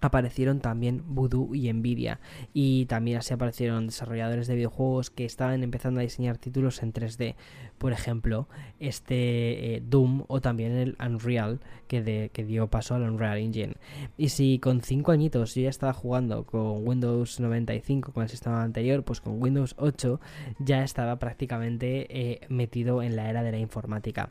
[0.00, 2.20] aparecieron también Voodoo y Nvidia.
[2.52, 7.34] Y también así aparecieron desarrolladores de videojuegos que estaban empezando a diseñar títulos en 3D
[7.78, 8.48] por ejemplo
[8.80, 12.02] este eh, Doom o también el Unreal que,
[12.46, 13.74] dio paso al Unreal Engine.
[14.16, 18.62] Y si con 5 añitos yo ya estaba jugando con Windows 95 con el sistema
[18.62, 20.20] anterior pues con Windows 8
[20.58, 24.30] ya estaba prácticamente eh, metido en la era de la informática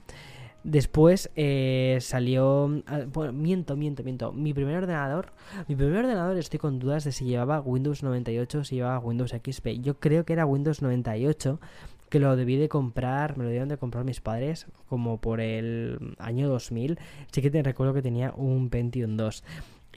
[0.68, 2.84] Después eh, salió.
[2.88, 4.34] Ah, miento, miento, miento.
[4.34, 5.32] Mi primer ordenador.
[5.70, 9.32] Mi primer ordenador estoy con dudas de si llevaba Windows 98 o si llevaba Windows
[9.32, 9.80] XP.
[9.82, 11.62] Yo creo que era Windows 98.
[12.10, 16.16] Que lo debí de comprar, me lo dieron de comprar mis padres como por el
[16.20, 17.00] año 2000.
[17.32, 19.44] Sí que te recuerdo que tenía un Pentium 2.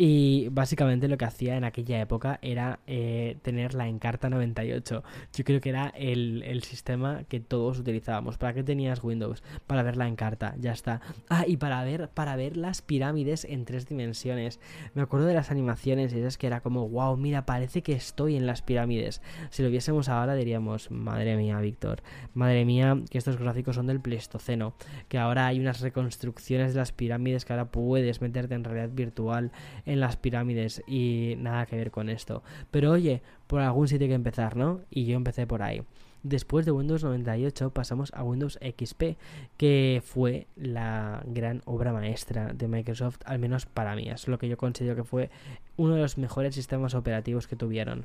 [0.03, 5.05] Y básicamente lo que hacía en aquella época era eh, tener la Encarta 98.
[5.35, 8.39] Yo creo que era el, sistema que todos utilizábamos.
[8.39, 9.43] ¿Para qué tenías Windows?
[9.67, 11.03] Para ver la Encarta, ya está.
[11.29, 14.59] Ah, y para ver, para ver las pirámides en tres dimensiones.
[14.95, 18.37] Me acuerdo de las animaciones y esas que era como, wow, mira, parece que estoy
[18.37, 19.21] en las pirámides.
[19.51, 24.01] Si lo viésemos ahora diríamos, madre mía, Víctor, madre mía, que estos gráficos son del
[24.01, 24.73] Pleistoceno.
[25.09, 29.53] Que ahora hay unas reconstrucciones de las pirámides que ahora puedes meterte en realidad virtual
[29.91, 32.43] en las pirámides y nada que ver con esto.
[32.71, 34.81] Pero oye, por algún sitio hay que empezar, ¿no?
[34.89, 35.83] Y yo empecé por ahí.
[36.23, 39.17] Después de Windows 98 pasamos a Windows XP,
[39.57, 44.09] que fue la gran obra maestra de Microsoft, al menos para mí.
[44.09, 45.31] Es lo que yo considero que fue
[45.77, 48.05] uno de los mejores sistemas operativos que tuvieron.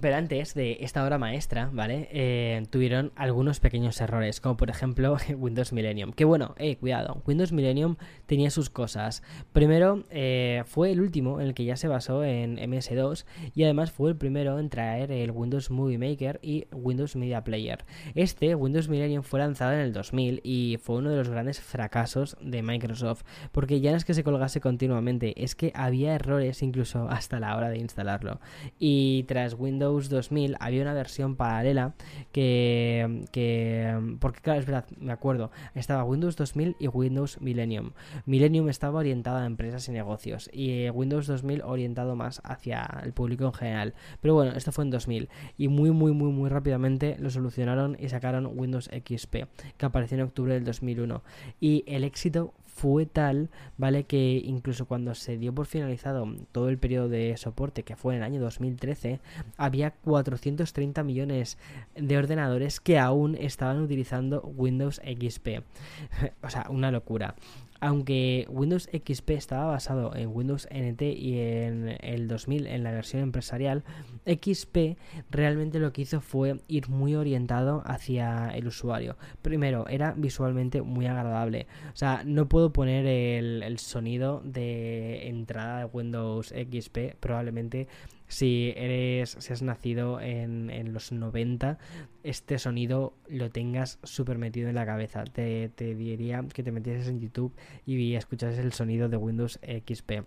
[0.00, 2.08] Pero antes de esta obra maestra, ¿vale?
[2.12, 6.12] Eh, tuvieron algunos pequeños errores, como por ejemplo Windows Millennium.
[6.12, 9.24] Que bueno, eh, cuidado, Windows Millennium tenía sus cosas.
[9.52, 13.90] Primero, eh, fue el último en el que ya se basó en MS2 y además
[13.90, 17.84] fue el primero en traer el Windows Movie Maker y Windows Media Player.
[18.14, 22.36] Este, Windows Millennium, fue lanzado en el 2000 y fue uno de los grandes fracasos
[22.40, 27.08] de Microsoft, porque ya no es que se colgase continuamente, es que había errores incluso
[27.08, 28.40] hasta la hora de instalarlo.
[28.78, 31.94] Y tras Windows 2000 había una versión paralela
[32.32, 37.92] que, que, porque claro, es verdad, me acuerdo, estaba Windows 2000 y Windows Millennium.
[38.26, 43.44] Millennium estaba orientado a empresas y negocios y Windows 2000 orientado más hacia el público
[43.44, 43.94] en general.
[44.20, 48.08] Pero bueno, esto fue en 2000 y muy muy muy muy rápidamente lo solucionaron y
[48.08, 49.46] sacaron Windows XP,
[49.76, 51.22] que apareció en octubre del 2001
[51.60, 54.04] y el éxito fue tal, ¿vale?
[54.04, 58.18] Que incluso cuando se dio por finalizado todo el periodo de soporte, que fue en
[58.18, 59.18] el año 2013,
[59.56, 61.58] había 430 millones
[61.96, 65.64] de ordenadores que aún estaban utilizando Windows XP.
[66.42, 67.34] o sea, una locura
[67.80, 73.22] aunque Windows XP estaba basado en Windows NT y en el 2000 en la versión
[73.22, 73.84] empresarial,
[74.26, 74.98] XP
[75.30, 79.16] realmente lo que hizo fue ir muy orientado hacia el usuario.
[79.42, 81.66] Primero, era visualmente muy agradable.
[81.92, 87.88] O sea, no puedo poner el, el sonido de entrada de Windows XP, probablemente
[88.28, 91.78] si eres si has nacido en, en los 90
[92.22, 95.24] este sonido lo tengas súper metido en la cabeza.
[95.24, 97.52] Te, te diría que te metieses en YouTube
[97.86, 100.24] y escuchases el sonido de Windows XP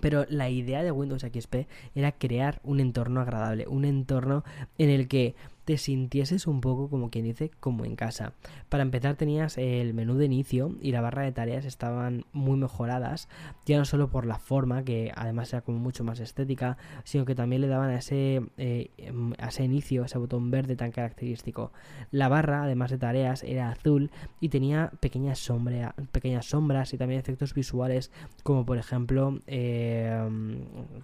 [0.00, 4.42] pero la idea de Windows XP era crear un entorno agradable, un entorno
[4.78, 8.32] en el que te sintieses un poco como quien dice como en casa.
[8.68, 13.28] Para empezar tenías el menú de inicio y la barra de tareas estaban muy mejoradas,
[13.66, 17.34] ya no solo por la forma, que además era como mucho más estética, sino que
[17.34, 18.90] también le daban a ese, eh,
[19.38, 21.72] a ese inicio, ese botón verde tan característico.
[22.10, 27.20] La barra, además de tareas, era azul y tenía pequeñas, sombra, pequeñas sombras y también
[27.20, 28.10] efectos visuales
[28.42, 30.28] como por ejemplo, eh,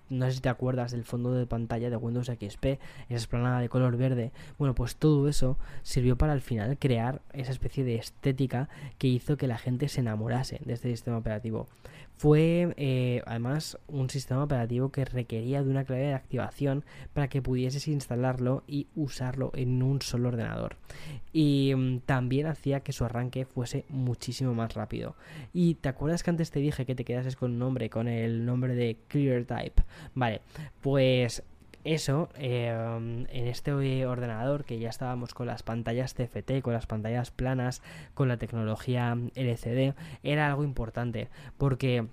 [0.09, 3.69] no sé si te acuerdas del fondo de pantalla de Windows XP, esa explanada de
[3.69, 4.33] color verde.
[4.59, 8.69] Bueno, pues todo eso sirvió para al final crear esa especie de estética
[8.99, 11.69] que hizo que la gente se enamorase de este sistema operativo.
[12.19, 17.41] Fue eh, además un sistema operativo que requería de una clave de activación para que
[17.41, 20.75] pudieses instalarlo y usarlo en un solo ordenador.
[21.33, 25.15] Y mm, también hacía que su arranque fuese muchísimo más rápido.
[25.53, 28.45] Y te acuerdas que antes te dije que te quedases con un nombre, con el
[28.45, 29.85] nombre de ClearType.
[30.17, 30.41] Vale,
[30.81, 31.45] pues
[31.85, 33.73] eso, eh, en este
[34.07, 37.83] ordenador que ya estábamos con las pantallas TFT, con las pantallas planas,
[38.15, 42.07] con la tecnología LCD, era algo importante porque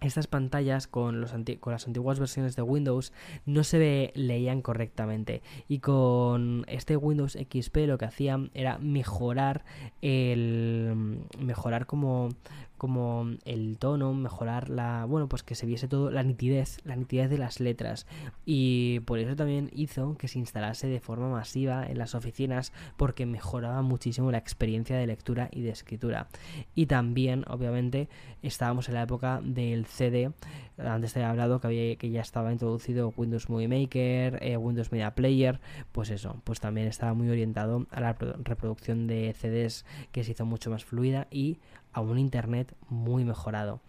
[0.00, 3.12] estas pantallas con, los con, las antiguas versiones de Windows
[3.46, 5.42] no se leían correctamente.
[5.68, 9.64] Y con este Windows XP lo que hacían era mejorar
[10.02, 12.28] el mejorar como
[12.76, 17.30] como el tono, mejorar la, bueno, pues que se viese todo, la nitidez, la nitidez
[17.30, 18.06] de las letras.
[18.44, 23.26] Y por eso también hizo que se instalase de forma masiva en las oficinas porque
[23.26, 26.28] mejoraba muchísimo la experiencia de lectura y de escritura.
[26.74, 28.08] Y también, obviamente,
[28.42, 30.32] estábamos en la época del CD,
[30.76, 34.90] antes te he hablado que, había, que ya estaba introducido Windows Movie Maker, eh, Windows
[34.90, 35.60] Media Player,
[35.92, 40.44] pues eso, pues también estaba muy orientado a la reproducción de CDs que se hizo
[40.44, 41.58] mucho más fluida y
[41.94, 43.80] a un Internet muy mejorado.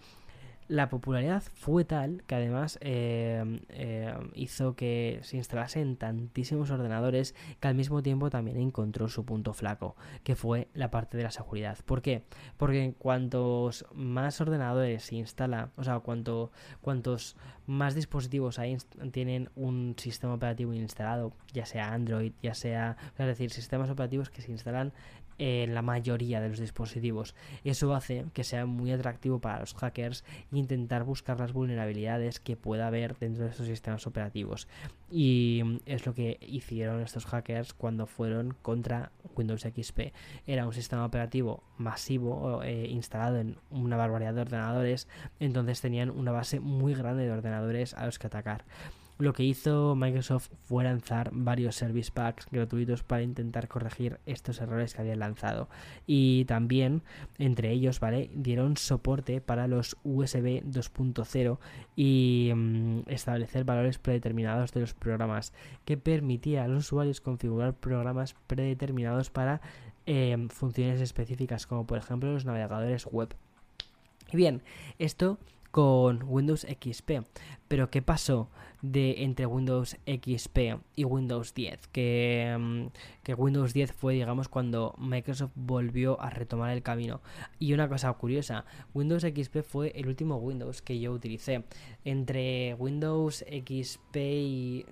[0.68, 7.68] La popularidad fue tal que además eh, eh, hizo que se instalase tantísimos ordenadores que
[7.68, 11.78] al mismo tiempo también encontró su punto flaco, que fue la parte de la seguridad.
[11.86, 12.24] ¿Por qué?
[12.58, 16.52] Porque cuantos más ordenadores se instala, o sea, cuanto,
[16.82, 17.36] cuantos
[17.68, 18.76] más dispositivos hay,
[19.12, 24.42] tienen un sistema operativo instalado, ya sea Android, ya sea, es decir, sistemas operativos que
[24.42, 24.94] se instalan
[25.38, 27.36] en la mayoría de los dispositivos.
[27.64, 32.88] Eso hace que sea muy atractivo para los hackers intentar buscar las vulnerabilidades que pueda
[32.88, 34.68] haber dentro de esos sistemas operativos.
[35.12, 40.14] Y es lo que hicieron estos hackers cuando fueron contra Windows XP.
[40.48, 45.08] Era un sistema operativo masivo eh, instalado en una barbaridad de ordenadores,
[45.40, 48.66] entonces tenían una base muy grande de ordenadores a los que atacar
[49.18, 54.94] lo que hizo Microsoft fue lanzar varios service packs gratuitos para intentar corregir estos errores
[54.94, 55.70] que habían lanzado.
[56.06, 57.02] Y también,
[57.38, 58.30] entre ellos, ¿vale?
[58.34, 61.58] Dieron soporte para los USB 2.0
[61.96, 65.54] y mm, establecer valores predeterminados de los programas,
[65.86, 69.62] que permitía a los usuarios configurar programas predeterminados para
[70.06, 73.34] em, funciones específicas, como por ejemplo los navegadores web.
[74.32, 74.62] Y bien,
[75.00, 75.38] esto
[75.76, 77.26] con Windows XP.
[77.68, 78.50] Pero ¿qué pasó
[78.82, 80.58] de entre Windows XP
[80.96, 81.88] y Windows 10?
[81.88, 82.88] Que, mm,
[83.24, 87.22] que, Windows 10 fue, digamos, cuando Microsoft volvió a retomar el camino.
[87.58, 91.64] Y una cosa curiosa, Windows XP fue el último Windows que yo utilicé.
[92.04, 94.86] Entre Windows XP y...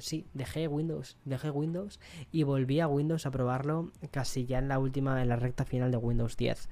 [0.00, 1.98] Sí, dejé Windows, dejé Windows
[2.30, 5.90] y volví a Windows a probarlo casi ya en la última, en la recta final
[5.90, 6.68] de Windows 10.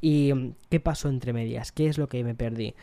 [0.00, 1.72] ¿Y mm, qué pasó entre medias?
[1.72, 2.74] ¿Qué es lo que me perdí?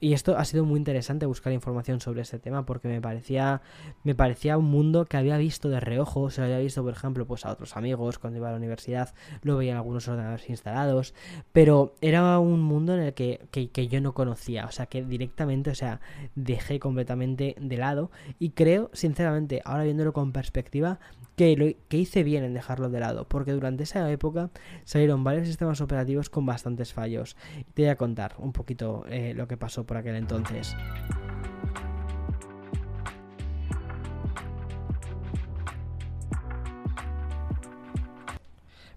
[0.00, 3.62] Y esto ha sido muy interesante buscar información sobre este tema porque me parecía
[4.04, 7.26] me parecía un mundo que había visto de reojo, se lo había visto por ejemplo
[7.26, 11.14] pues a otros amigos cuando iba a la universidad, lo veía algunos ordenadores instalados,
[11.52, 15.70] pero era un mundo en el que, que, yo no conocía, o sea que directamente,
[15.70, 16.00] o sea,
[16.34, 18.10] dejé completamente de lado.
[18.38, 20.98] Y creo sinceramente, ahora viéndolo con perspectiva,
[21.36, 24.50] que, lo, que hice bien en dejarlo de lado, porque durante esa época
[24.84, 27.36] salieron varios sistemas operativos con bastantes fallos.
[27.74, 30.74] Te voy a contar un poquito eh, lo que pasó por aquel entonces.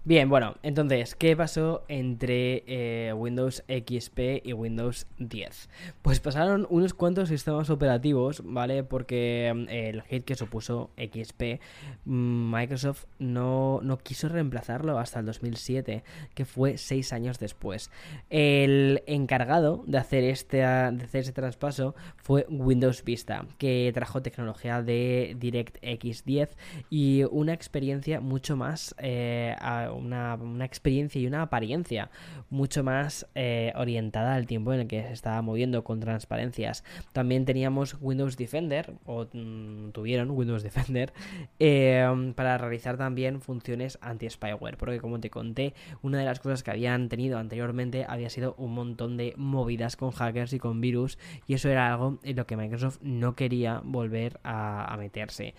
[0.02, 5.68] Bien, bueno, entonces, ¿qué pasó entre eh, Windows XP y Windows 10?
[6.00, 8.82] Pues pasaron unos cuantos sistemas operativos, ¿vale?
[8.82, 11.60] Porque mm, el hit que supuso XP,
[12.06, 16.02] mm, Microsoft no, no, quiso reemplazarlo hasta el 2007,
[16.34, 17.90] que fue seis años después.
[18.30, 24.80] El encargado de hacer este, de hacer este traspaso fue Windows Vista, que trajo tecnología
[24.80, 26.56] de DirectX 10
[26.88, 28.94] y una experiencia mucho más...
[28.96, 29.54] Eh,
[29.94, 32.10] una, experiencia y una apariencia
[32.48, 36.84] mucho más eh, orientada al tiempo en el que se estaba moviendo con transparencias.
[37.12, 41.12] También teníamos Windows Defender, o mm, tuvieron Windows Defender,
[41.58, 46.70] eh, para realizar también funciones anti-spyware, porque como te conté, una de las cosas que
[46.70, 51.54] habían tenido anteriormente había sido un montón de movidas con hackers y con virus, y
[51.54, 55.54] eso era algo en lo que Microsoft no quería volver a meterse.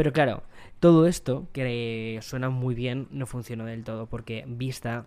[0.00, 0.44] Pero claro,
[0.78, 5.04] todo esto, que suena muy bien, no funcionó del todo, porque Vista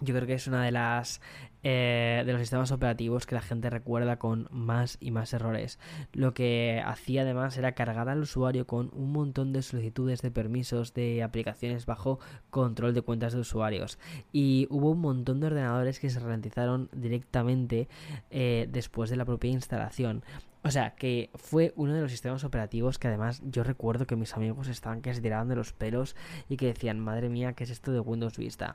[0.00, 1.20] yo creo que es una de las
[1.62, 5.78] eh, de los sistemas operativos que la gente recuerda con más y más errores.
[6.12, 10.92] Lo que hacía además era cargar al usuario con un montón de solicitudes de permisos
[10.92, 12.18] de aplicaciones bajo
[12.50, 13.96] control de cuentas de usuarios.
[14.32, 17.88] Y hubo un montón de ordenadores que se ralentizaron directamente
[18.30, 20.24] eh, después de la propia instalación.
[20.66, 24.34] O sea, que fue uno de los sistemas operativos que además yo recuerdo que mis
[24.34, 26.16] amigos estaban que se tiraban de los pelos
[26.48, 28.74] y que decían, madre mía, ¿qué es esto de Windows Vista?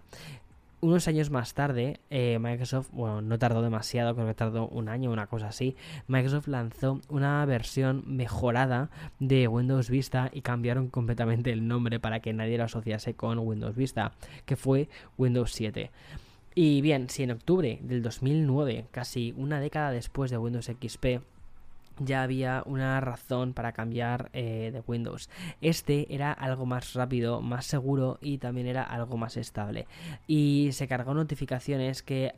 [0.80, 5.12] Unos años más tarde, eh, Microsoft, bueno, no tardó demasiado, creo que tardó un año,
[5.12, 5.76] una cosa así,
[6.08, 8.90] Microsoft lanzó una versión mejorada
[9.20, 13.76] de Windows Vista y cambiaron completamente el nombre para que nadie lo asociase con Windows
[13.76, 14.14] Vista,
[14.46, 14.88] que fue
[15.18, 15.92] Windows 7.
[16.56, 21.22] Y bien, si en octubre del 2009, casi una década después de Windows XP,
[22.00, 25.30] ya había una razón para cambiar eh, de Windows.
[25.62, 29.88] Este era algo más rápido, más seguro y también era algo más estable.
[30.28, 32.34] Y se cargó notificaciones que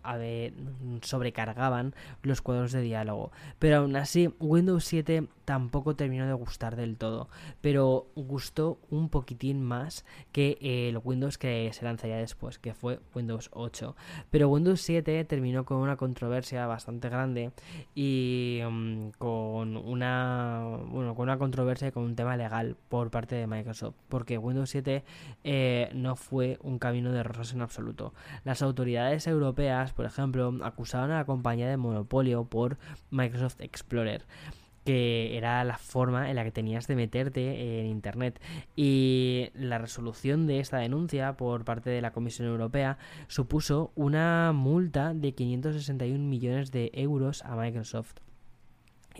[1.01, 3.31] sobrecargaban los cuadros de diálogo.
[3.59, 7.29] Pero aún así, Windows 7 tampoco terminó de gustar del todo.
[7.61, 13.49] Pero gustó un poquitín más que el Windows que se lanzaría después, que fue Windows
[13.53, 13.95] 8.
[14.29, 17.51] Pero Windows 7 terminó con una controversia bastante grande
[17.95, 23.11] y mm, con con una bueno con una controversia y con un tema legal por
[23.11, 25.03] parte de Microsoft porque Windows 7
[25.43, 28.13] eh, no fue un camino de rosas en absoluto
[28.45, 32.77] las autoridades europeas por ejemplo acusaron a la compañía de monopolio por
[33.11, 34.25] Microsoft Explorer
[34.85, 38.41] que era la forma en la que tenías de meterte en Internet.
[38.75, 45.13] Y la resolución de esta denuncia por parte de la Comisión Europea supuso una multa
[45.13, 48.17] de 561 millones de euros a Microsoft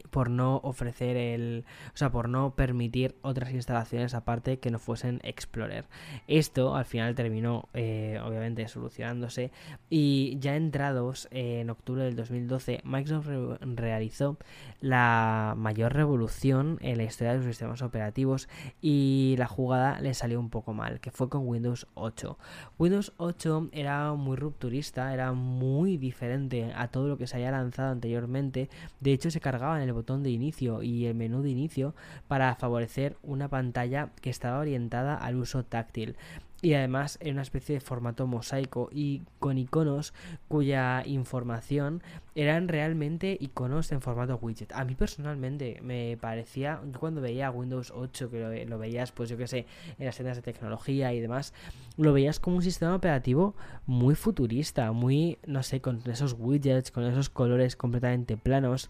[0.10, 5.20] por no ofrecer el, o sea, por no permitir otras instalaciones aparte que no fuesen
[5.24, 5.86] Explorer.
[6.28, 9.52] Esto al final terminó, eh, obviamente, solucionándose
[9.90, 13.30] y ya entrados en octubre del 2012, Microsoft
[13.62, 14.38] realizó
[14.82, 18.50] la mayor revolución en la historia de los sistemas operativos
[18.82, 22.38] y la jugada le salió un poco mal, que fue con Windows 8.
[22.78, 27.92] Windows 8 era muy rupturista, era muy diferente a todo lo que se había lanzado
[27.92, 28.70] anteriormente.
[29.00, 31.96] De hecho, se cargaba el botón de inicio y el menú de inicio
[32.28, 36.16] para favorecer una pantalla que estaba orientada al uso táctil
[36.64, 40.14] y además en una especie de formato mosaico y con iconos
[40.48, 42.02] cuya información
[42.36, 44.72] eran realmente iconos en formato widget.
[44.72, 49.46] A mí personalmente me parecía, cuando veía Windows 8, que lo, veías pues yo que
[49.46, 49.68] sé,
[50.00, 51.54] en las tiendas de tecnología y demás,
[51.98, 53.56] lo veías como un sistema operativo
[53.86, 58.90] muy futurista, muy, no sé, con esos widgets, con esos colores completamente planos.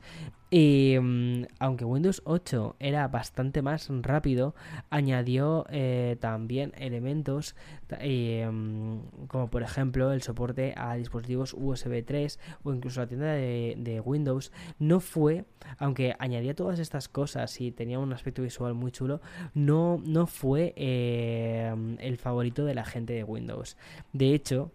[0.56, 4.54] Y mm, aunque Windows 8 era bastante más rápido,
[4.92, 7.56] añadió eh, también elementos
[8.00, 14.02] Em, como por ejemplo el soporte a dispositivos USB 3 o incluso la tienda de,
[14.04, 15.46] Windows, no fue,
[15.78, 19.22] aunque añadía todas estas cosas y tenía un aspecto visual muy chulo,
[19.54, 23.78] no, no fue em, el favorito de la gente de Windows.
[24.14, 24.72] De hecho,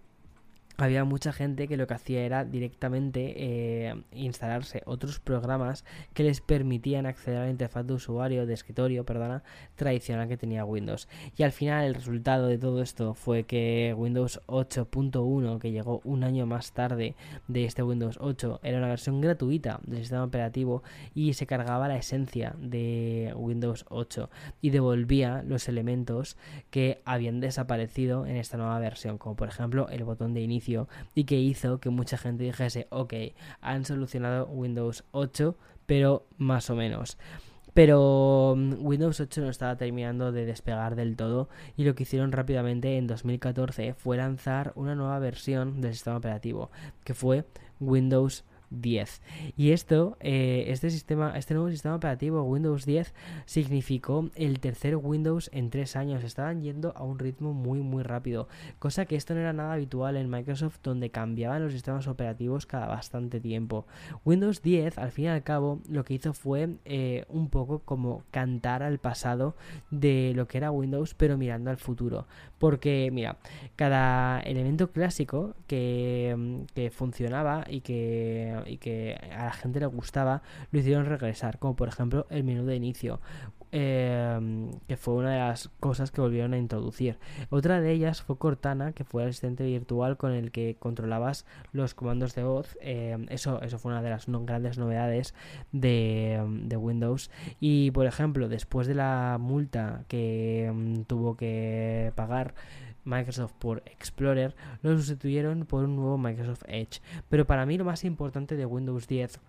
[0.79, 6.41] había mucha gente que lo que hacía era directamente eh, instalarse otros programas que les
[6.41, 9.43] permitían acceder a la interfaz de usuario, de escritorio, perdona,
[9.74, 11.09] tradicional que tenía Windows.
[11.37, 16.22] Y al final el resultado de todo esto fue que Windows 8.1, que llegó un
[16.22, 17.16] año más tarde
[17.49, 21.97] de este Windows 8, era una versión gratuita del sistema operativo y se cargaba la
[21.97, 26.37] esencia de Windows 8 y devolvía los elementos
[26.70, 30.68] que habían desaparecido en esta nueva versión, como por ejemplo el botón de inicio
[31.14, 33.14] y que hizo que mucha gente dijese, ok,
[33.61, 35.57] han solucionado Windows 8,
[35.87, 37.16] pero más o menos.
[37.75, 42.33] Pero mm, Windows 8 no estaba terminando de despegar del todo y lo que hicieron
[42.33, 46.71] rápidamente en 2014 fue lanzar una nueva versión del sistema operativo,
[47.05, 47.45] que fue
[47.81, 49.23] Windows 10.
[49.57, 53.14] Y esto, eh, este sistema, este nuevo sistema operativo Windows 10
[53.47, 56.25] significó el tercer Windows en tres años.
[56.25, 58.49] Estaban yendo a un ritmo muy muy rápido,
[58.79, 62.87] cosa que esto no era nada habitual en Microsoft, donde cambiaban los sistemas operativos cada
[62.87, 63.87] bastante tiempo.
[64.25, 68.23] Windows 10, al fin y al cabo, lo que hizo fue eh, un poco como
[68.31, 69.57] cantar al pasado
[69.91, 72.27] de lo que era Windows, pero mirando al futuro.
[72.59, 73.39] Porque, mira,
[73.77, 80.43] cada elemento clásico que, que funcionaba y que y que a la gente le gustaba,
[80.73, 83.21] lo hicieron regresar, como por ejemplo el menú de inicio.
[83.71, 87.19] Em, que fue una de las cosas que volvieron a introducir.
[87.51, 91.95] Otra de ellas fue Cortana, que fue el asistente virtual con el que controlabas los
[91.95, 92.79] comandos de voz.
[92.81, 95.35] Em, eso, eso fue una de las grandes novedades
[95.73, 97.31] de, de, Windows.
[97.61, 102.55] Y por ejemplo, después de la multa que em, tuvo que pagar
[103.05, 107.03] Microsoft por Explorer, lo sustituyeron por un nuevo Microsoft Edge.
[107.29, 109.41] Pero para mí lo más importante de Windows 10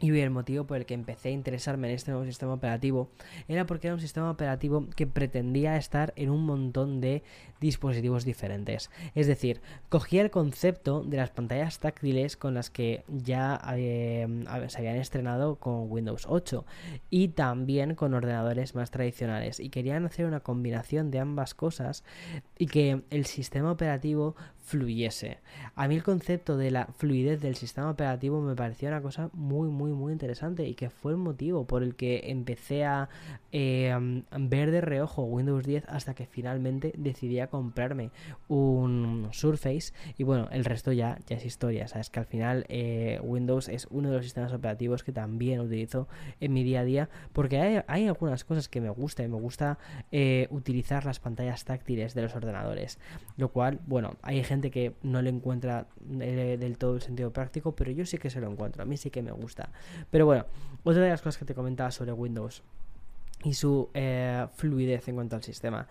[0.00, 3.10] y el motivo por el que empecé a interesarme en este nuevo sistema operativo
[3.48, 7.24] era porque era un sistema operativo que pretendía estar en un montón de
[7.60, 8.90] dispositivos diferentes.
[9.16, 14.78] Es decir, cogía el concepto de las pantallas táctiles con las que ya eh, se
[14.78, 16.64] habían estrenado con Windows 8
[17.10, 22.04] y también con ordenadores más tradicionales y querían hacer una combinación de ambas cosas
[22.56, 24.36] y que el sistema operativo
[24.68, 25.38] fluyese.
[25.74, 29.68] A mí el concepto de la fluidez del sistema operativo me pareció una cosa muy,
[29.68, 33.08] muy, muy interesante y que fue el motivo por el que empecé a
[33.52, 38.10] eh, ver de reojo Windows 10 hasta que finalmente decidí comprarme
[38.48, 39.92] un Surface.
[40.16, 44.10] Y bueno, el resto ya, es historia, sabes que al final eh, Windows es uno
[44.10, 46.08] de los sistemas operativos que también utilizo
[46.40, 49.78] en mi día a día porque hay, algunas cosas que me gusta y me gusta
[50.12, 52.98] eh, utilizar las pantallas táctiles de los ordenadores,
[53.36, 57.90] lo cual, bueno, hay gente que no le encuentra del todo el sentido práctico, pero
[57.90, 59.70] yo sí que se lo encuentro, a mí sí que me gusta.
[60.10, 60.46] Pero bueno,
[60.84, 62.62] otra de las cosas que te comentaba sobre Windows
[63.44, 65.86] y su eh, fluidez en cuanto al sistema.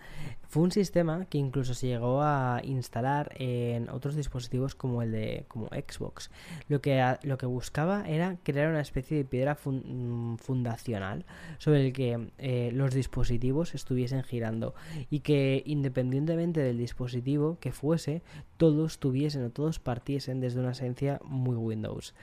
[0.48, 5.44] Fue un sistema que incluso se llegó a instalar en otros dispositivos como el de
[5.48, 6.30] como Xbox.
[6.68, 11.26] Lo que, lo que buscaba era crear una especie de piedra mm, fundacional
[11.58, 14.74] sobre el que eh, los dispositivos estuviesen girando
[15.10, 18.22] y que independientemente del dispositivo que fuese,
[18.56, 22.14] todos tuviesen o todos partiesen desde una esencia muy Windows.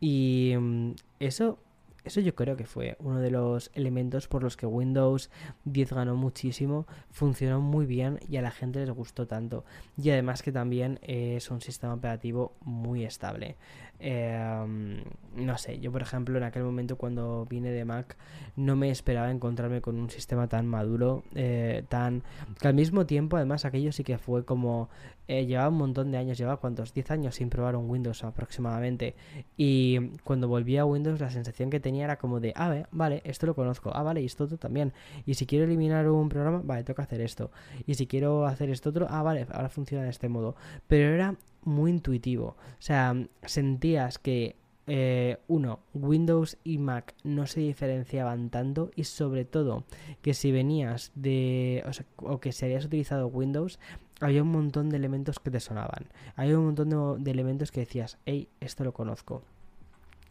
[0.00, 1.58] Y mm, eso
[2.04, 5.30] eso yo creo que fue uno de los elementos por los que Windows
[5.64, 9.64] 10 ganó muchísimo, funcionó muy bien y a la gente les gustó tanto.
[9.96, 13.56] Y además que también es un sistema operativo muy estable.
[14.00, 15.02] Em,
[15.36, 18.16] no sé, yo por ejemplo en aquel momento cuando vine de Mac
[18.56, 22.22] no me esperaba encontrarme con un sistema tan maduro, eh, tan
[22.58, 24.88] que al mismo tiempo además aquello sí que fue como
[25.30, 29.14] eh, llevaba un montón de años, llevaba cuántos, 10 años sin probar un Windows aproximadamente.
[29.56, 33.46] Y cuando volví a Windows la sensación que tenía era como de, ah, vale, esto
[33.46, 34.92] lo conozco, ah, vale, y esto otro también,
[35.26, 37.52] y si quiero eliminar un programa, vale, que hacer esto,
[37.86, 40.56] y si quiero hacer esto otro, ah, vale, ahora funciona de este modo,
[40.88, 42.56] pero era muy intuitivo.
[42.56, 44.56] O sea, sentías que
[44.86, 49.84] eh, uno, Windows y Mac no se diferenciaban tanto y sobre todo
[50.20, 51.84] que si venías de
[52.16, 53.78] o, que si habías utilizado Windows
[54.20, 56.08] había un montón de elementos que te sonaban.
[56.34, 59.44] Había un montón de, de elementos que decías, hey, esto lo conozco.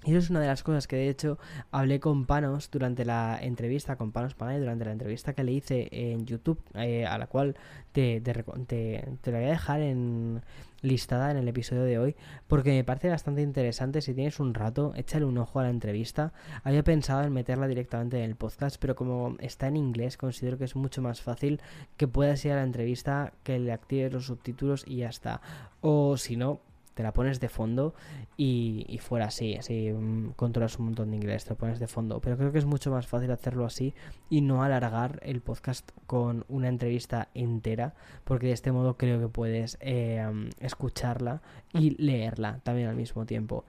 [0.05, 1.37] Y eso es una de las cosas que de hecho
[1.71, 5.89] hablé con Panos durante la entrevista, con Panos Panay, durante la entrevista que le hice
[5.91, 7.57] en YouTube, eh, a la cual
[7.91, 10.41] te, te, te, la voy a dejar en,
[10.81, 12.15] listada en el episodio de hoy,
[12.47, 14.01] porque me parece bastante interesante.
[14.01, 16.31] Si tienes un rato, échale un ojo a la entrevista.
[16.63, 20.63] Había pensado en meterla directamente en el podcast, pero como está en inglés, considero que
[20.63, 21.59] es mucho más fácil
[21.97, 25.41] que puedas ir a la entrevista, que le actives los subtítulos y ya está.
[25.81, 26.61] O si no,
[26.99, 27.93] te la pones de fondo
[28.35, 32.19] y, fuera así, así mm, controlas un montón de inglés, te lo pones de fondo.
[32.19, 33.93] Pero creo que es mucho más fácil hacerlo así
[34.29, 37.93] y no alargar el podcast con una entrevista entera,
[38.25, 40.29] porque de este modo creo que puedes eh,
[40.59, 41.41] escucharla
[41.73, 43.63] y leerla también al mismo tiempo.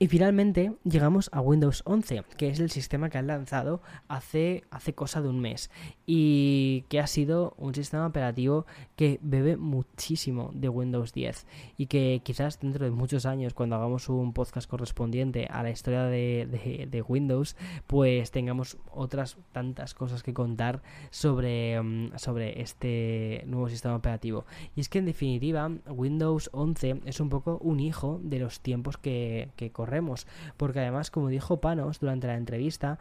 [0.00, 4.92] Y finalmente llegamos a Windows 11, que es el sistema que han lanzado hace, hace
[4.92, 5.70] cosa de un mes
[6.04, 8.66] y que ha sido un sistema operativo
[8.96, 11.46] que bebe muchísimo de Windows 10
[11.78, 16.02] y que quizás dentro de muchos años cuando hagamos un podcast correspondiente a la historia
[16.02, 23.94] de, Windows pues tengamos otras tantas cosas que contar sobre, mm, sobre este nuevo sistema
[23.94, 24.44] operativo.
[24.74, 28.96] Y es que en definitiva Windows 11 es un poco un hijo de los tiempos
[28.96, 30.26] que, que corremos.
[30.56, 32.98] Porque además, como dijo Panos durante la entrevista,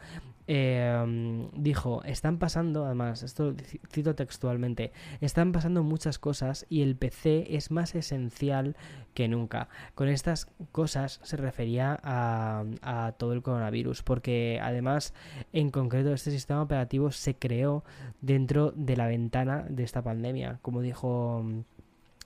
[0.47, 3.55] eh, dijo, están pasando, además, esto
[3.89, 8.75] cito textualmente, están pasando muchas cosas y el PC es más esencial
[9.13, 9.69] que nunca.
[9.95, 15.13] Con estas cosas se refería a, a todo el coronavirus, porque además,
[15.53, 17.85] en concreto, este sistema operativo se creó
[18.19, 21.45] dentro de la ventana de esta pandemia, como dijo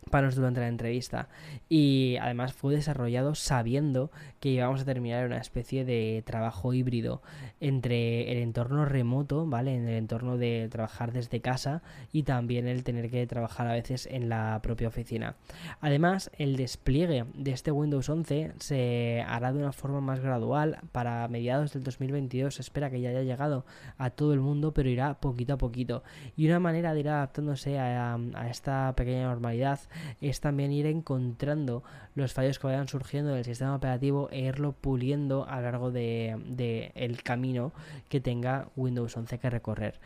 [0.08, 1.30] panos durante la entrevista
[1.70, 7.22] y además fue desarrollado sabiendo que íbamos a terminar una especie de trabajo híbrido
[7.60, 9.76] entre el entorno remoto, ¿vale?
[9.76, 11.82] En el entorno de trabajar desde casa
[12.12, 15.36] y también el tener que trabajar a veces en la propia oficina.
[15.82, 21.28] Además, el despliegue de este Windows 11 se hará de una forma más gradual para
[21.28, 22.56] mediados del 2022.
[22.56, 23.66] Se espera que ya haya llegado
[23.98, 26.04] a todo el mundo, pero irá poquito a poquito.
[26.36, 29.80] Y una manera de ir adaptándose a, a esta pequeña normalidad
[30.22, 31.84] es también ir encontrando
[32.16, 36.56] los fallos que vayan surgiendo del sistema operativo e irlo puliendo a lo largo del
[36.56, 37.74] de, el camino
[38.10, 40.00] que tenga Windows 11 que recorrer.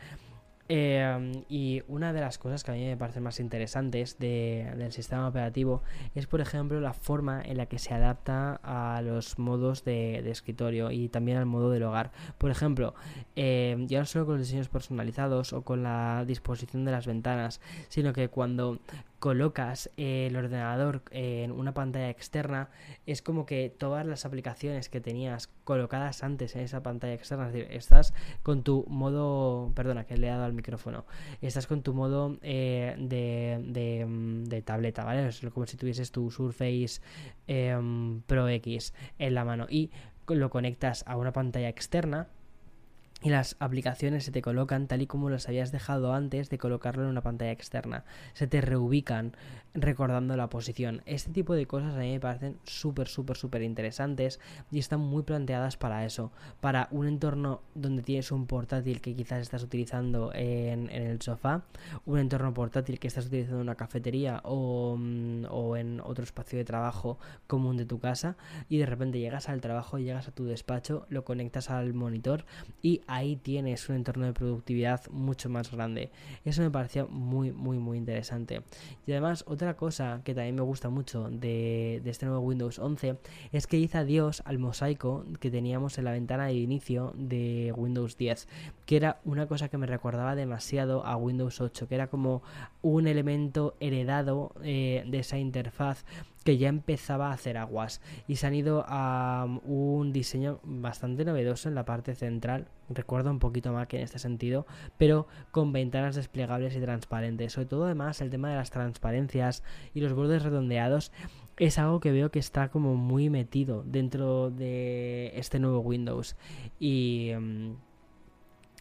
[0.74, 5.28] Eh, y una de las cosas que a mí me parecen más interesantes del sistema
[5.28, 5.82] operativo
[6.14, 10.90] es, por ejemplo, la forma en la que se adapta a los modos de, escritorio
[10.90, 12.12] y también al modo del hogar.
[12.38, 12.94] Por ejemplo,
[13.36, 17.60] eh, ya no solo con los diseños personalizados o con la disposición de las ventanas,
[17.88, 18.78] sino que cuando
[19.22, 22.70] colocas el ordenador en una pantalla externa,
[23.06, 27.52] es como que todas las aplicaciones que tenías colocadas antes en esa pantalla externa, es
[27.52, 31.06] decir, estás con tu modo, perdona que le he dado al micrófono,
[31.40, 35.28] estás con tu modo eh, de, mm, de, tableta, ¿vale?
[35.28, 37.00] Es como si tuvieses tu Surface
[38.26, 39.92] Pro X en la mano y
[40.26, 42.26] lo conectas a una pantalla externa
[43.22, 47.04] y las aplicaciones se te colocan tal y como las habías dejado antes de colocarlo
[47.04, 48.04] en una pantalla externa.
[48.34, 49.36] Se te reubican
[49.74, 51.02] recordando la posición.
[51.06, 55.22] Este tipo de cosas a mí me parecen súper, súper, súper interesantes y están muy
[55.22, 56.32] planteadas para eso.
[56.60, 61.62] Para un entorno donde tienes un portátil que quizás estás utilizando en, el sofá,
[62.04, 66.58] un entorno portátil que estás utilizando en una cafetería o, mm, o en otro espacio
[66.58, 68.36] de trabajo común de tu casa
[68.68, 72.44] y de repente llegas al trabajo, llegas a tu despacho, lo conectas al monitor
[72.82, 76.10] y ahí tienes un entorno de productividad mucho más grande.
[76.44, 78.62] Eso me parecía muy, muy, muy interesante.
[79.06, 83.18] Y además, otra cosa que también me gusta mucho de, este nuevo Windows 11
[83.52, 88.16] es que dice adiós al mosaico que teníamos en la ventana de inicio de Windows
[88.16, 88.48] 10,
[88.86, 92.42] que era una cosa que me recordaba demasiado a Windows 8, que era como
[92.80, 96.04] un elemento heredado eh, de esa interfaz
[96.42, 98.00] que ya empezaba a hacer aguas.
[98.28, 102.68] Y se han ido a um, un diseño bastante novedoso en la parte central.
[102.88, 104.66] Recuerdo un poquito más que en este sentido
[104.98, 107.52] pero con ventanas desplegables y transparentes.
[107.52, 109.62] Sobre todo además el tema de las transparencias
[109.94, 111.12] y los bordes redondeados
[111.58, 116.36] es algo que veo que está como muy metido dentro de este nuevo Windows.
[116.78, 117.76] Y, um,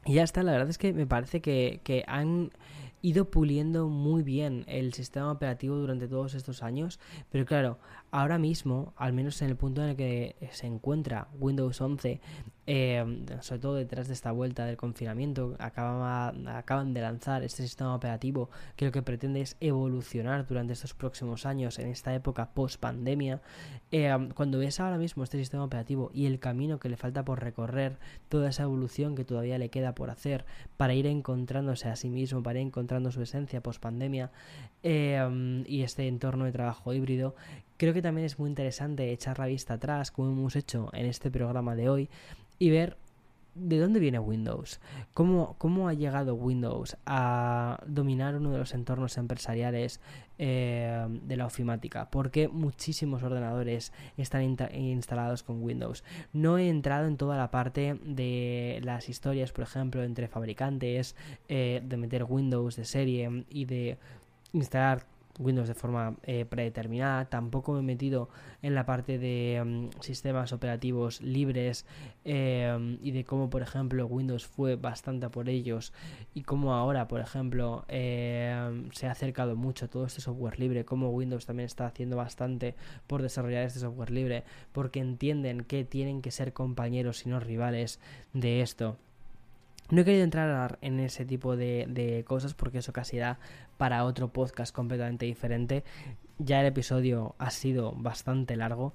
[0.06, 0.44] y ya está.
[0.44, 2.52] La verdad es que me parece que, que han
[3.02, 7.00] ido puliendo muy bien el sistema operativo durante todos estos años,
[7.30, 7.80] pero claro,
[8.12, 12.22] ahora mismo, al menos en el punto en el que se encuentra Windows 11,
[12.68, 13.04] eh,
[13.42, 18.86] sobre todo detrás de esta vuelta del confinamiento, acaban de lanzar este sistema operativo que
[18.86, 23.42] lo que pretende es evolucionar durante estos próximos años en esta época post pandemia.
[23.92, 27.42] Eh, cuando ves ahora mismo este sistema operativo y el camino que le falta por
[27.42, 27.98] recorrer,
[28.30, 30.46] toda esa evolución que todavía le queda por hacer
[30.78, 34.32] para ir encontrándose a sí mismo, para ir encontrando su esencia post pandemia
[34.84, 37.36] eh, y este entorno de trabajo híbrido,
[37.78, 41.32] creo que también es muy interesante echar la vista atrás, como hemos hecho en este
[41.32, 42.10] programa de hoy,
[42.62, 42.96] y ver
[43.56, 44.80] de dónde viene Windows,
[45.16, 50.00] cómo, cómo ha llegado Windows a dominar uno de los entornos empresariales
[50.38, 54.44] eh, de la ofimática, porque muchísimos ordenadores están
[54.74, 56.04] instalados con Windows.
[56.34, 61.16] No he entrado en toda la parte de las historias, por ejemplo, entre fabricantes,
[61.50, 63.98] eh, de meter Windows de serie y de
[64.54, 65.08] instalar
[65.42, 67.26] Windows de forma eh, predeterminada.
[67.26, 68.30] Tampoco me he metido
[68.62, 71.86] en la parte de mm, sistemas operativos libres
[72.24, 75.94] eh, y de cómo, por ejemplo, Windows fue bastante por ellos
[76.34, 81.10] y cómo ahora, por ejemplo, eh, se ha acercado mucho todo este software libre, cómo
[81.10, 82.76] Windows también está haciendo bastante
[83.08, 88.00] por desarrollar este software libre, porque entienden que tienen que ser compañeros y no rivales
[88.34, 88.98] de esto.
[89.92, 93.40] No he querido entrar en ese tipo de, cosas porque eso casi da
[93.82, 95.84] para otro podcast completamente diferente.
[96.44, 98.94] Ya el episodio ha sido bastante largo,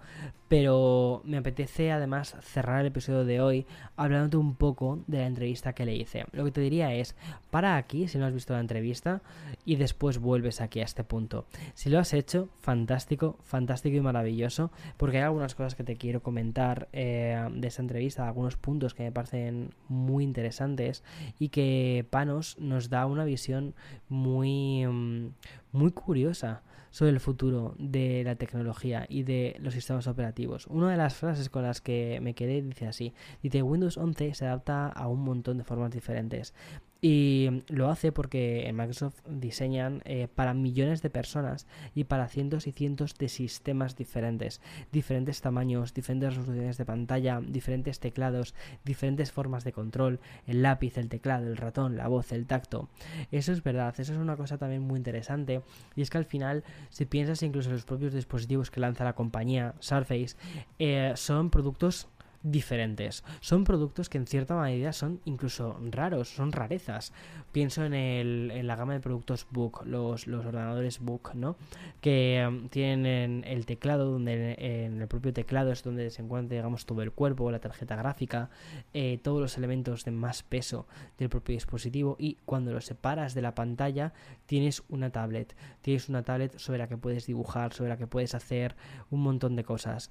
[0.49, 3.67] pero me apetece además cerrar el episodio de hoy
[3.97, 6.25] hablándote un poco de la entrevista que le hice.
[6.33, 7.17] Lo que te diría es,
[7.51, 9.23] para aquí si no has visto la entrevista
[9.65, 11.47] y después vuelves aquí a este punto.
[11.75, 16.23] Si lo has hecho, fantástico, fantástico y maravilloso, porque hay algunas cosas que te quiero
[16.23, 21.03] comentar eh, de esta entrevista, algunos puntos que me parecen muy interesantes
[21.39, 23.75] y que Panos nos da una visión
[24.09, 25.29] muy, mm,
[25.73, 26.63] muy curiosa
[26.97, 30.67] sobre el futuro de la tecnología y de los sistemas operativos.
[30.67, 34.47] Una de las frases con las que me quedé dice así, dice Windows 11 se
[34.47, 36.55] adapta a un montón de formas diferentes.
[37.01, 42.67] Y lo hace porque en Microsoft diseñan eh, para millones de personas y para cientos
[42.67, 44.61] y cientos de sistemas diferentes.
[44.93, 51.09] Diferentes tamaños, diferentes resoluciones de pantalla, diferentes teclados, diferentes formas de control, el lápiz, el
[51.09, 52.89] teclado, el ratón, la voz, el tacto.
[53.31, 55.63] Eso es verdad, eso es una cosa también muy interesante.
[55.95, 59.15] Y es que al final, si piensas incluso en los propios dispositivos que lanza la
[59.15, 60.37] compañía, Surface,
[60.79, 62.09] eh, son productos
[62.51, 63.25] diferentes.
[63.41, 67.13] Son productos que en cierta medida son incluso raros, son rarezas.
[67.53, 71.57] Pienso en, el, en la gama de productos Book, los, los ordenadores Book, ¿no?
[72.01, 76.87] Que um, tienen el teclado, donde en el propio teclado es donde se encuentra, digamos,
[76.87, 78.51] todo el cuerpo, la tarjeta gráfica,
[78.95, 80.87] eh, todos los elementos de más peso
[81.19, 84.13] del propio dispositivo y cuando lo separas de la pantalla
[84.47, 85.57] tienes una tablet.
[85.83, 88.77] Tienes una tablet sobre la que puedes dibujar, sobre la que puedes hacer
[89.11, 90.11] un montón de cosas.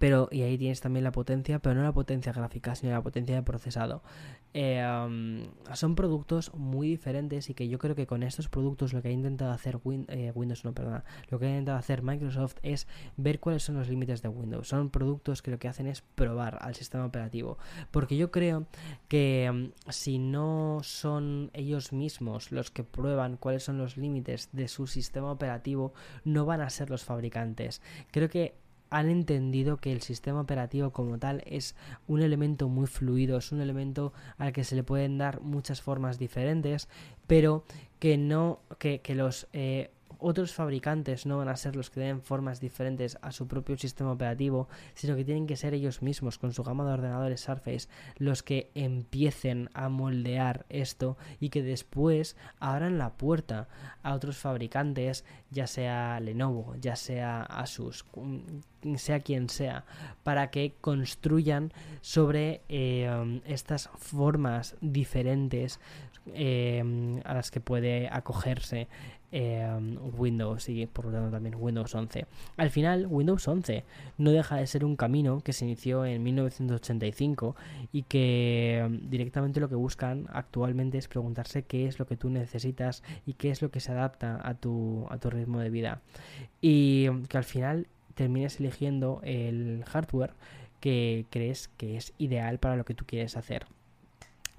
[0.00, 3.36] Pero, y ahí tienes también la potencia, pero no la potencia gráfica, sino la potencia
[3.36, 4.02] de procesado.
[4.54, 4.82] Eh,
[5.74, 9.10] son productos muy diferentes y que yo creo que con estos productos lo que ha
[9.10, 9.78] intentado hacer
[10.08, 12.88] eh, Windows, no, perdona, lo que ha intentado hacer Microsoft es
[13.18, 14.68] ver cuáles son los límites de Windows.
[14.68, 17.58] Son productos que lo que hacen es probar al sistema operativo.
[17.90, 18.68] Porque yo creo
[19.06, 24.86] que si no son ellos mismos los que prueban cuáles son los límites de su
[24.86, 25.92] sistema operativo,
[26.24, 27.82] no van a ser los fabricantes.
[28.10, 28.54] Creo que
[28.90, 31.76] han entendido que el sistema operativo como tal es
[32.08, 36.18] un elemento muy fluido, es un elemento al que se le pueden dar muchas formas
[36.18, 36.88] diferentes,
[37.26, 37.64] pero
[37.98, 42.22] que no, que, que los eh, otros fabricantes no van a ser los que den
[42.22, 46.52] formas diferentes a su propio sistema operativo, sino que tienen que ser ellos mismos con
[46.52, 52.98] su gama de ordenadores Surface los que empiecen a moldear esto y que después abran
[52.98, 53.68] la puerta
[54.02, 59.84] a otros fabricantes, ya sea Lenovo, ya sea Asus, mm, sea quien sea,
[60.22, 65.80] para que construyan sobre eh, estas formas diferentes
[66.34, 68.88] eh, a las que puede acogerse
[69.32, 72.26] Em, Windows y por lo tanto también Windows 11.
[72.56, 73.84] Al final, Windows 11
[74.18, 77.54] no deja de ser un camino que se inició en 1985
[77.92, 82.28] y que em, directamente lo que buscan actualmente es preguntarse qué es lo que tú
[82.28, 86.02] necesitas y qué es lo que se adapta a tu, a tu ritmo de vida.
[86.60, 90.34] Y em, que al final termines eligiendo el hardware
[90.80, 93.66] que crees que es ideal para lo que tú quieres hacer.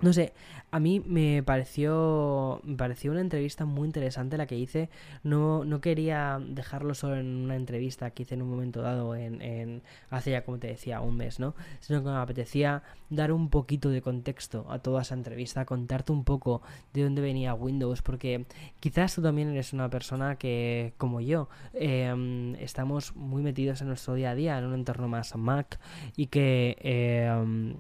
[0.02, 0.34] No sé,
[0.72, 4.89] a mí me pareció, me pareció una entrevista muy interesante la que hice.
[5.24, 9.41] No, no quería dejarlo solo en una entrevista que hice en un momento dado, en,
[9.41, 11.54] en hace ya, como te decía, un mes, ¿no?
[11.82, 16.24] Sino que me apetecía dar un poquito de contexto a toda esa entrevista, contarte un
[16.24, 18.45] poco de dónde venía Windows, porque
[18.80, 24.16] quizás tú también eres una persona que, como yo, em, estamos muy metidos en nuestro
[24.16, 25.80] día a día, en un entorno más Mac,
[26.16, 27.76] y que em,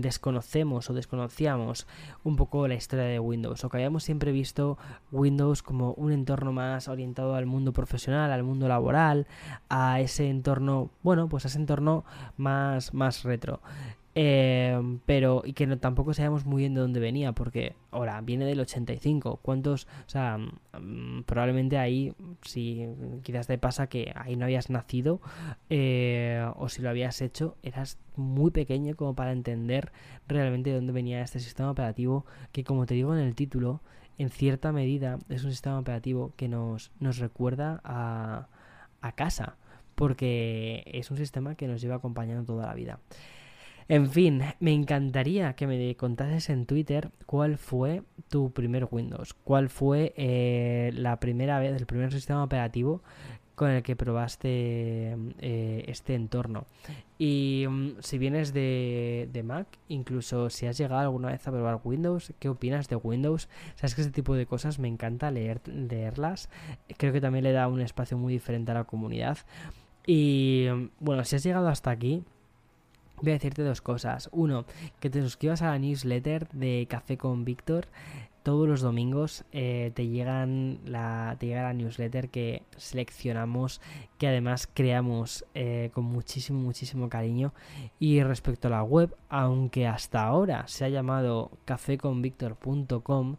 [0.00, 4.78] desconocemos o desconocíamos un poco la historia de Windows o que habíamos siempre visto
[5.12, 9.26] Windows como un entorno más orientado al mundo profesional, al mundo laboral,
[9.68, 12.04] a ese entorno, bueno, pues a ese entorno
[12.36, 13.60] más, más retro.
[14.20, 18.58] Eh, pero, y que tampoco sabemos muy bien de dónde venía, porque ahora viene del
[18.58, 19.38] 85.
[19.42, 19.84] ¿Cuántos?
[19.84, 22.12] O sea, mm, probablemente ahí,
[22.42, 22.88] si
[23.22, 25.20] quizás te pasa que ahí no habías nacido,
[25.70, 29.92] eh, o si lo habías hecho, eras muy pequeño como para entender
[30.26, 33.82] realmente de dónde venía este sistema operativo, que como te digo en el título,
[34.18, 39.58] en cierta medida es un sistema operativo que nos, recuerda a casa,
[39.94, 42.98] porque es un sistema que nos lleva acompañando toda la vida.
[43.88, 49.70] En fin, me encantaría que me contases en Twitter cuál fue tu primer Windows, cuál
[49.70, 53.02] fue eh, la primera vez, el primer sistema operativo
[53.54, 56.66] con el que probaste eh, este entorno.
[57.18, 62.34] Y mm, si vienes de, Mac, incluso si has llegado alguna vez a probar Windows,
[62.38, 63.48] ¿qué opinas de Windows?
[63.74, 66.50] Sabes que ese tipo de cosas me encanta leer, leerlas.
[66.98, 69.38] Creo que también le da un espacio muy diferente a la comunidad.
[70.06, 72.22] Y mm, bueno, si has llegado hasta aquí,
[73.22, 74.28] voy a decirte dos cosas.
[74.32, 74.64] Uno,
[75.00, 77.88] que te suscribas a la newsletter de Café con Víctor
[78.48, 83.82] todos los domingos eh, te, llegan la, te llega la newsletter que seleccionamos,
[84.16, 87.52] que además creamos eh, con muchísimo, muchísimo cariño.
[87.98, 93.36] Y respecto a la web, aunque hasta ahora se ha llamado cafeconvictor.com,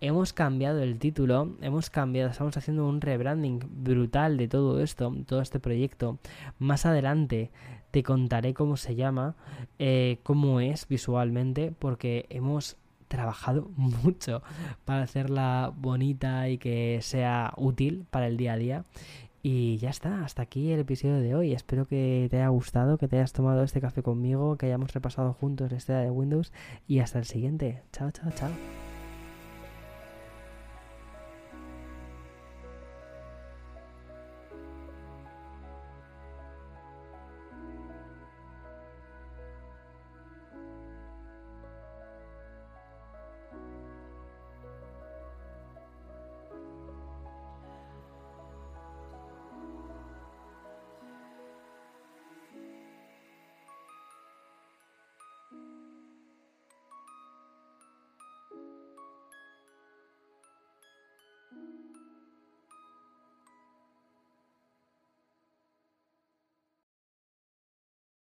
[0.00, 5.40] hemos cambiado el título, hemos cambiado, estamos haciendo un rebranding brutal de todo esto, todo
[5.40, 6.18] este proyecto.
[6.58, 7.52] Más adelante
[7.90, 9.34] te contaré cómo se llama,
[9.78, 12.76] eh, cómo es visualmente, porque hemos
[13.08, 14.42] trabajado mucho
[14.84, 18.84] para hacerla bonita y que sea útil para el día a día.
[19.40, 21.52] Y ya está, hasta aquí el episodio de hoy.
[21.52, 25.32] Espero que te haya gustado, que te hayas tomado este café conmigo, que hayamos repasado
[25.32, 26.52] juntos la historia de Windows
[26.86, 27.82] y hasta el siguiente.
[27.92, 28.50] Chao, chao, chao.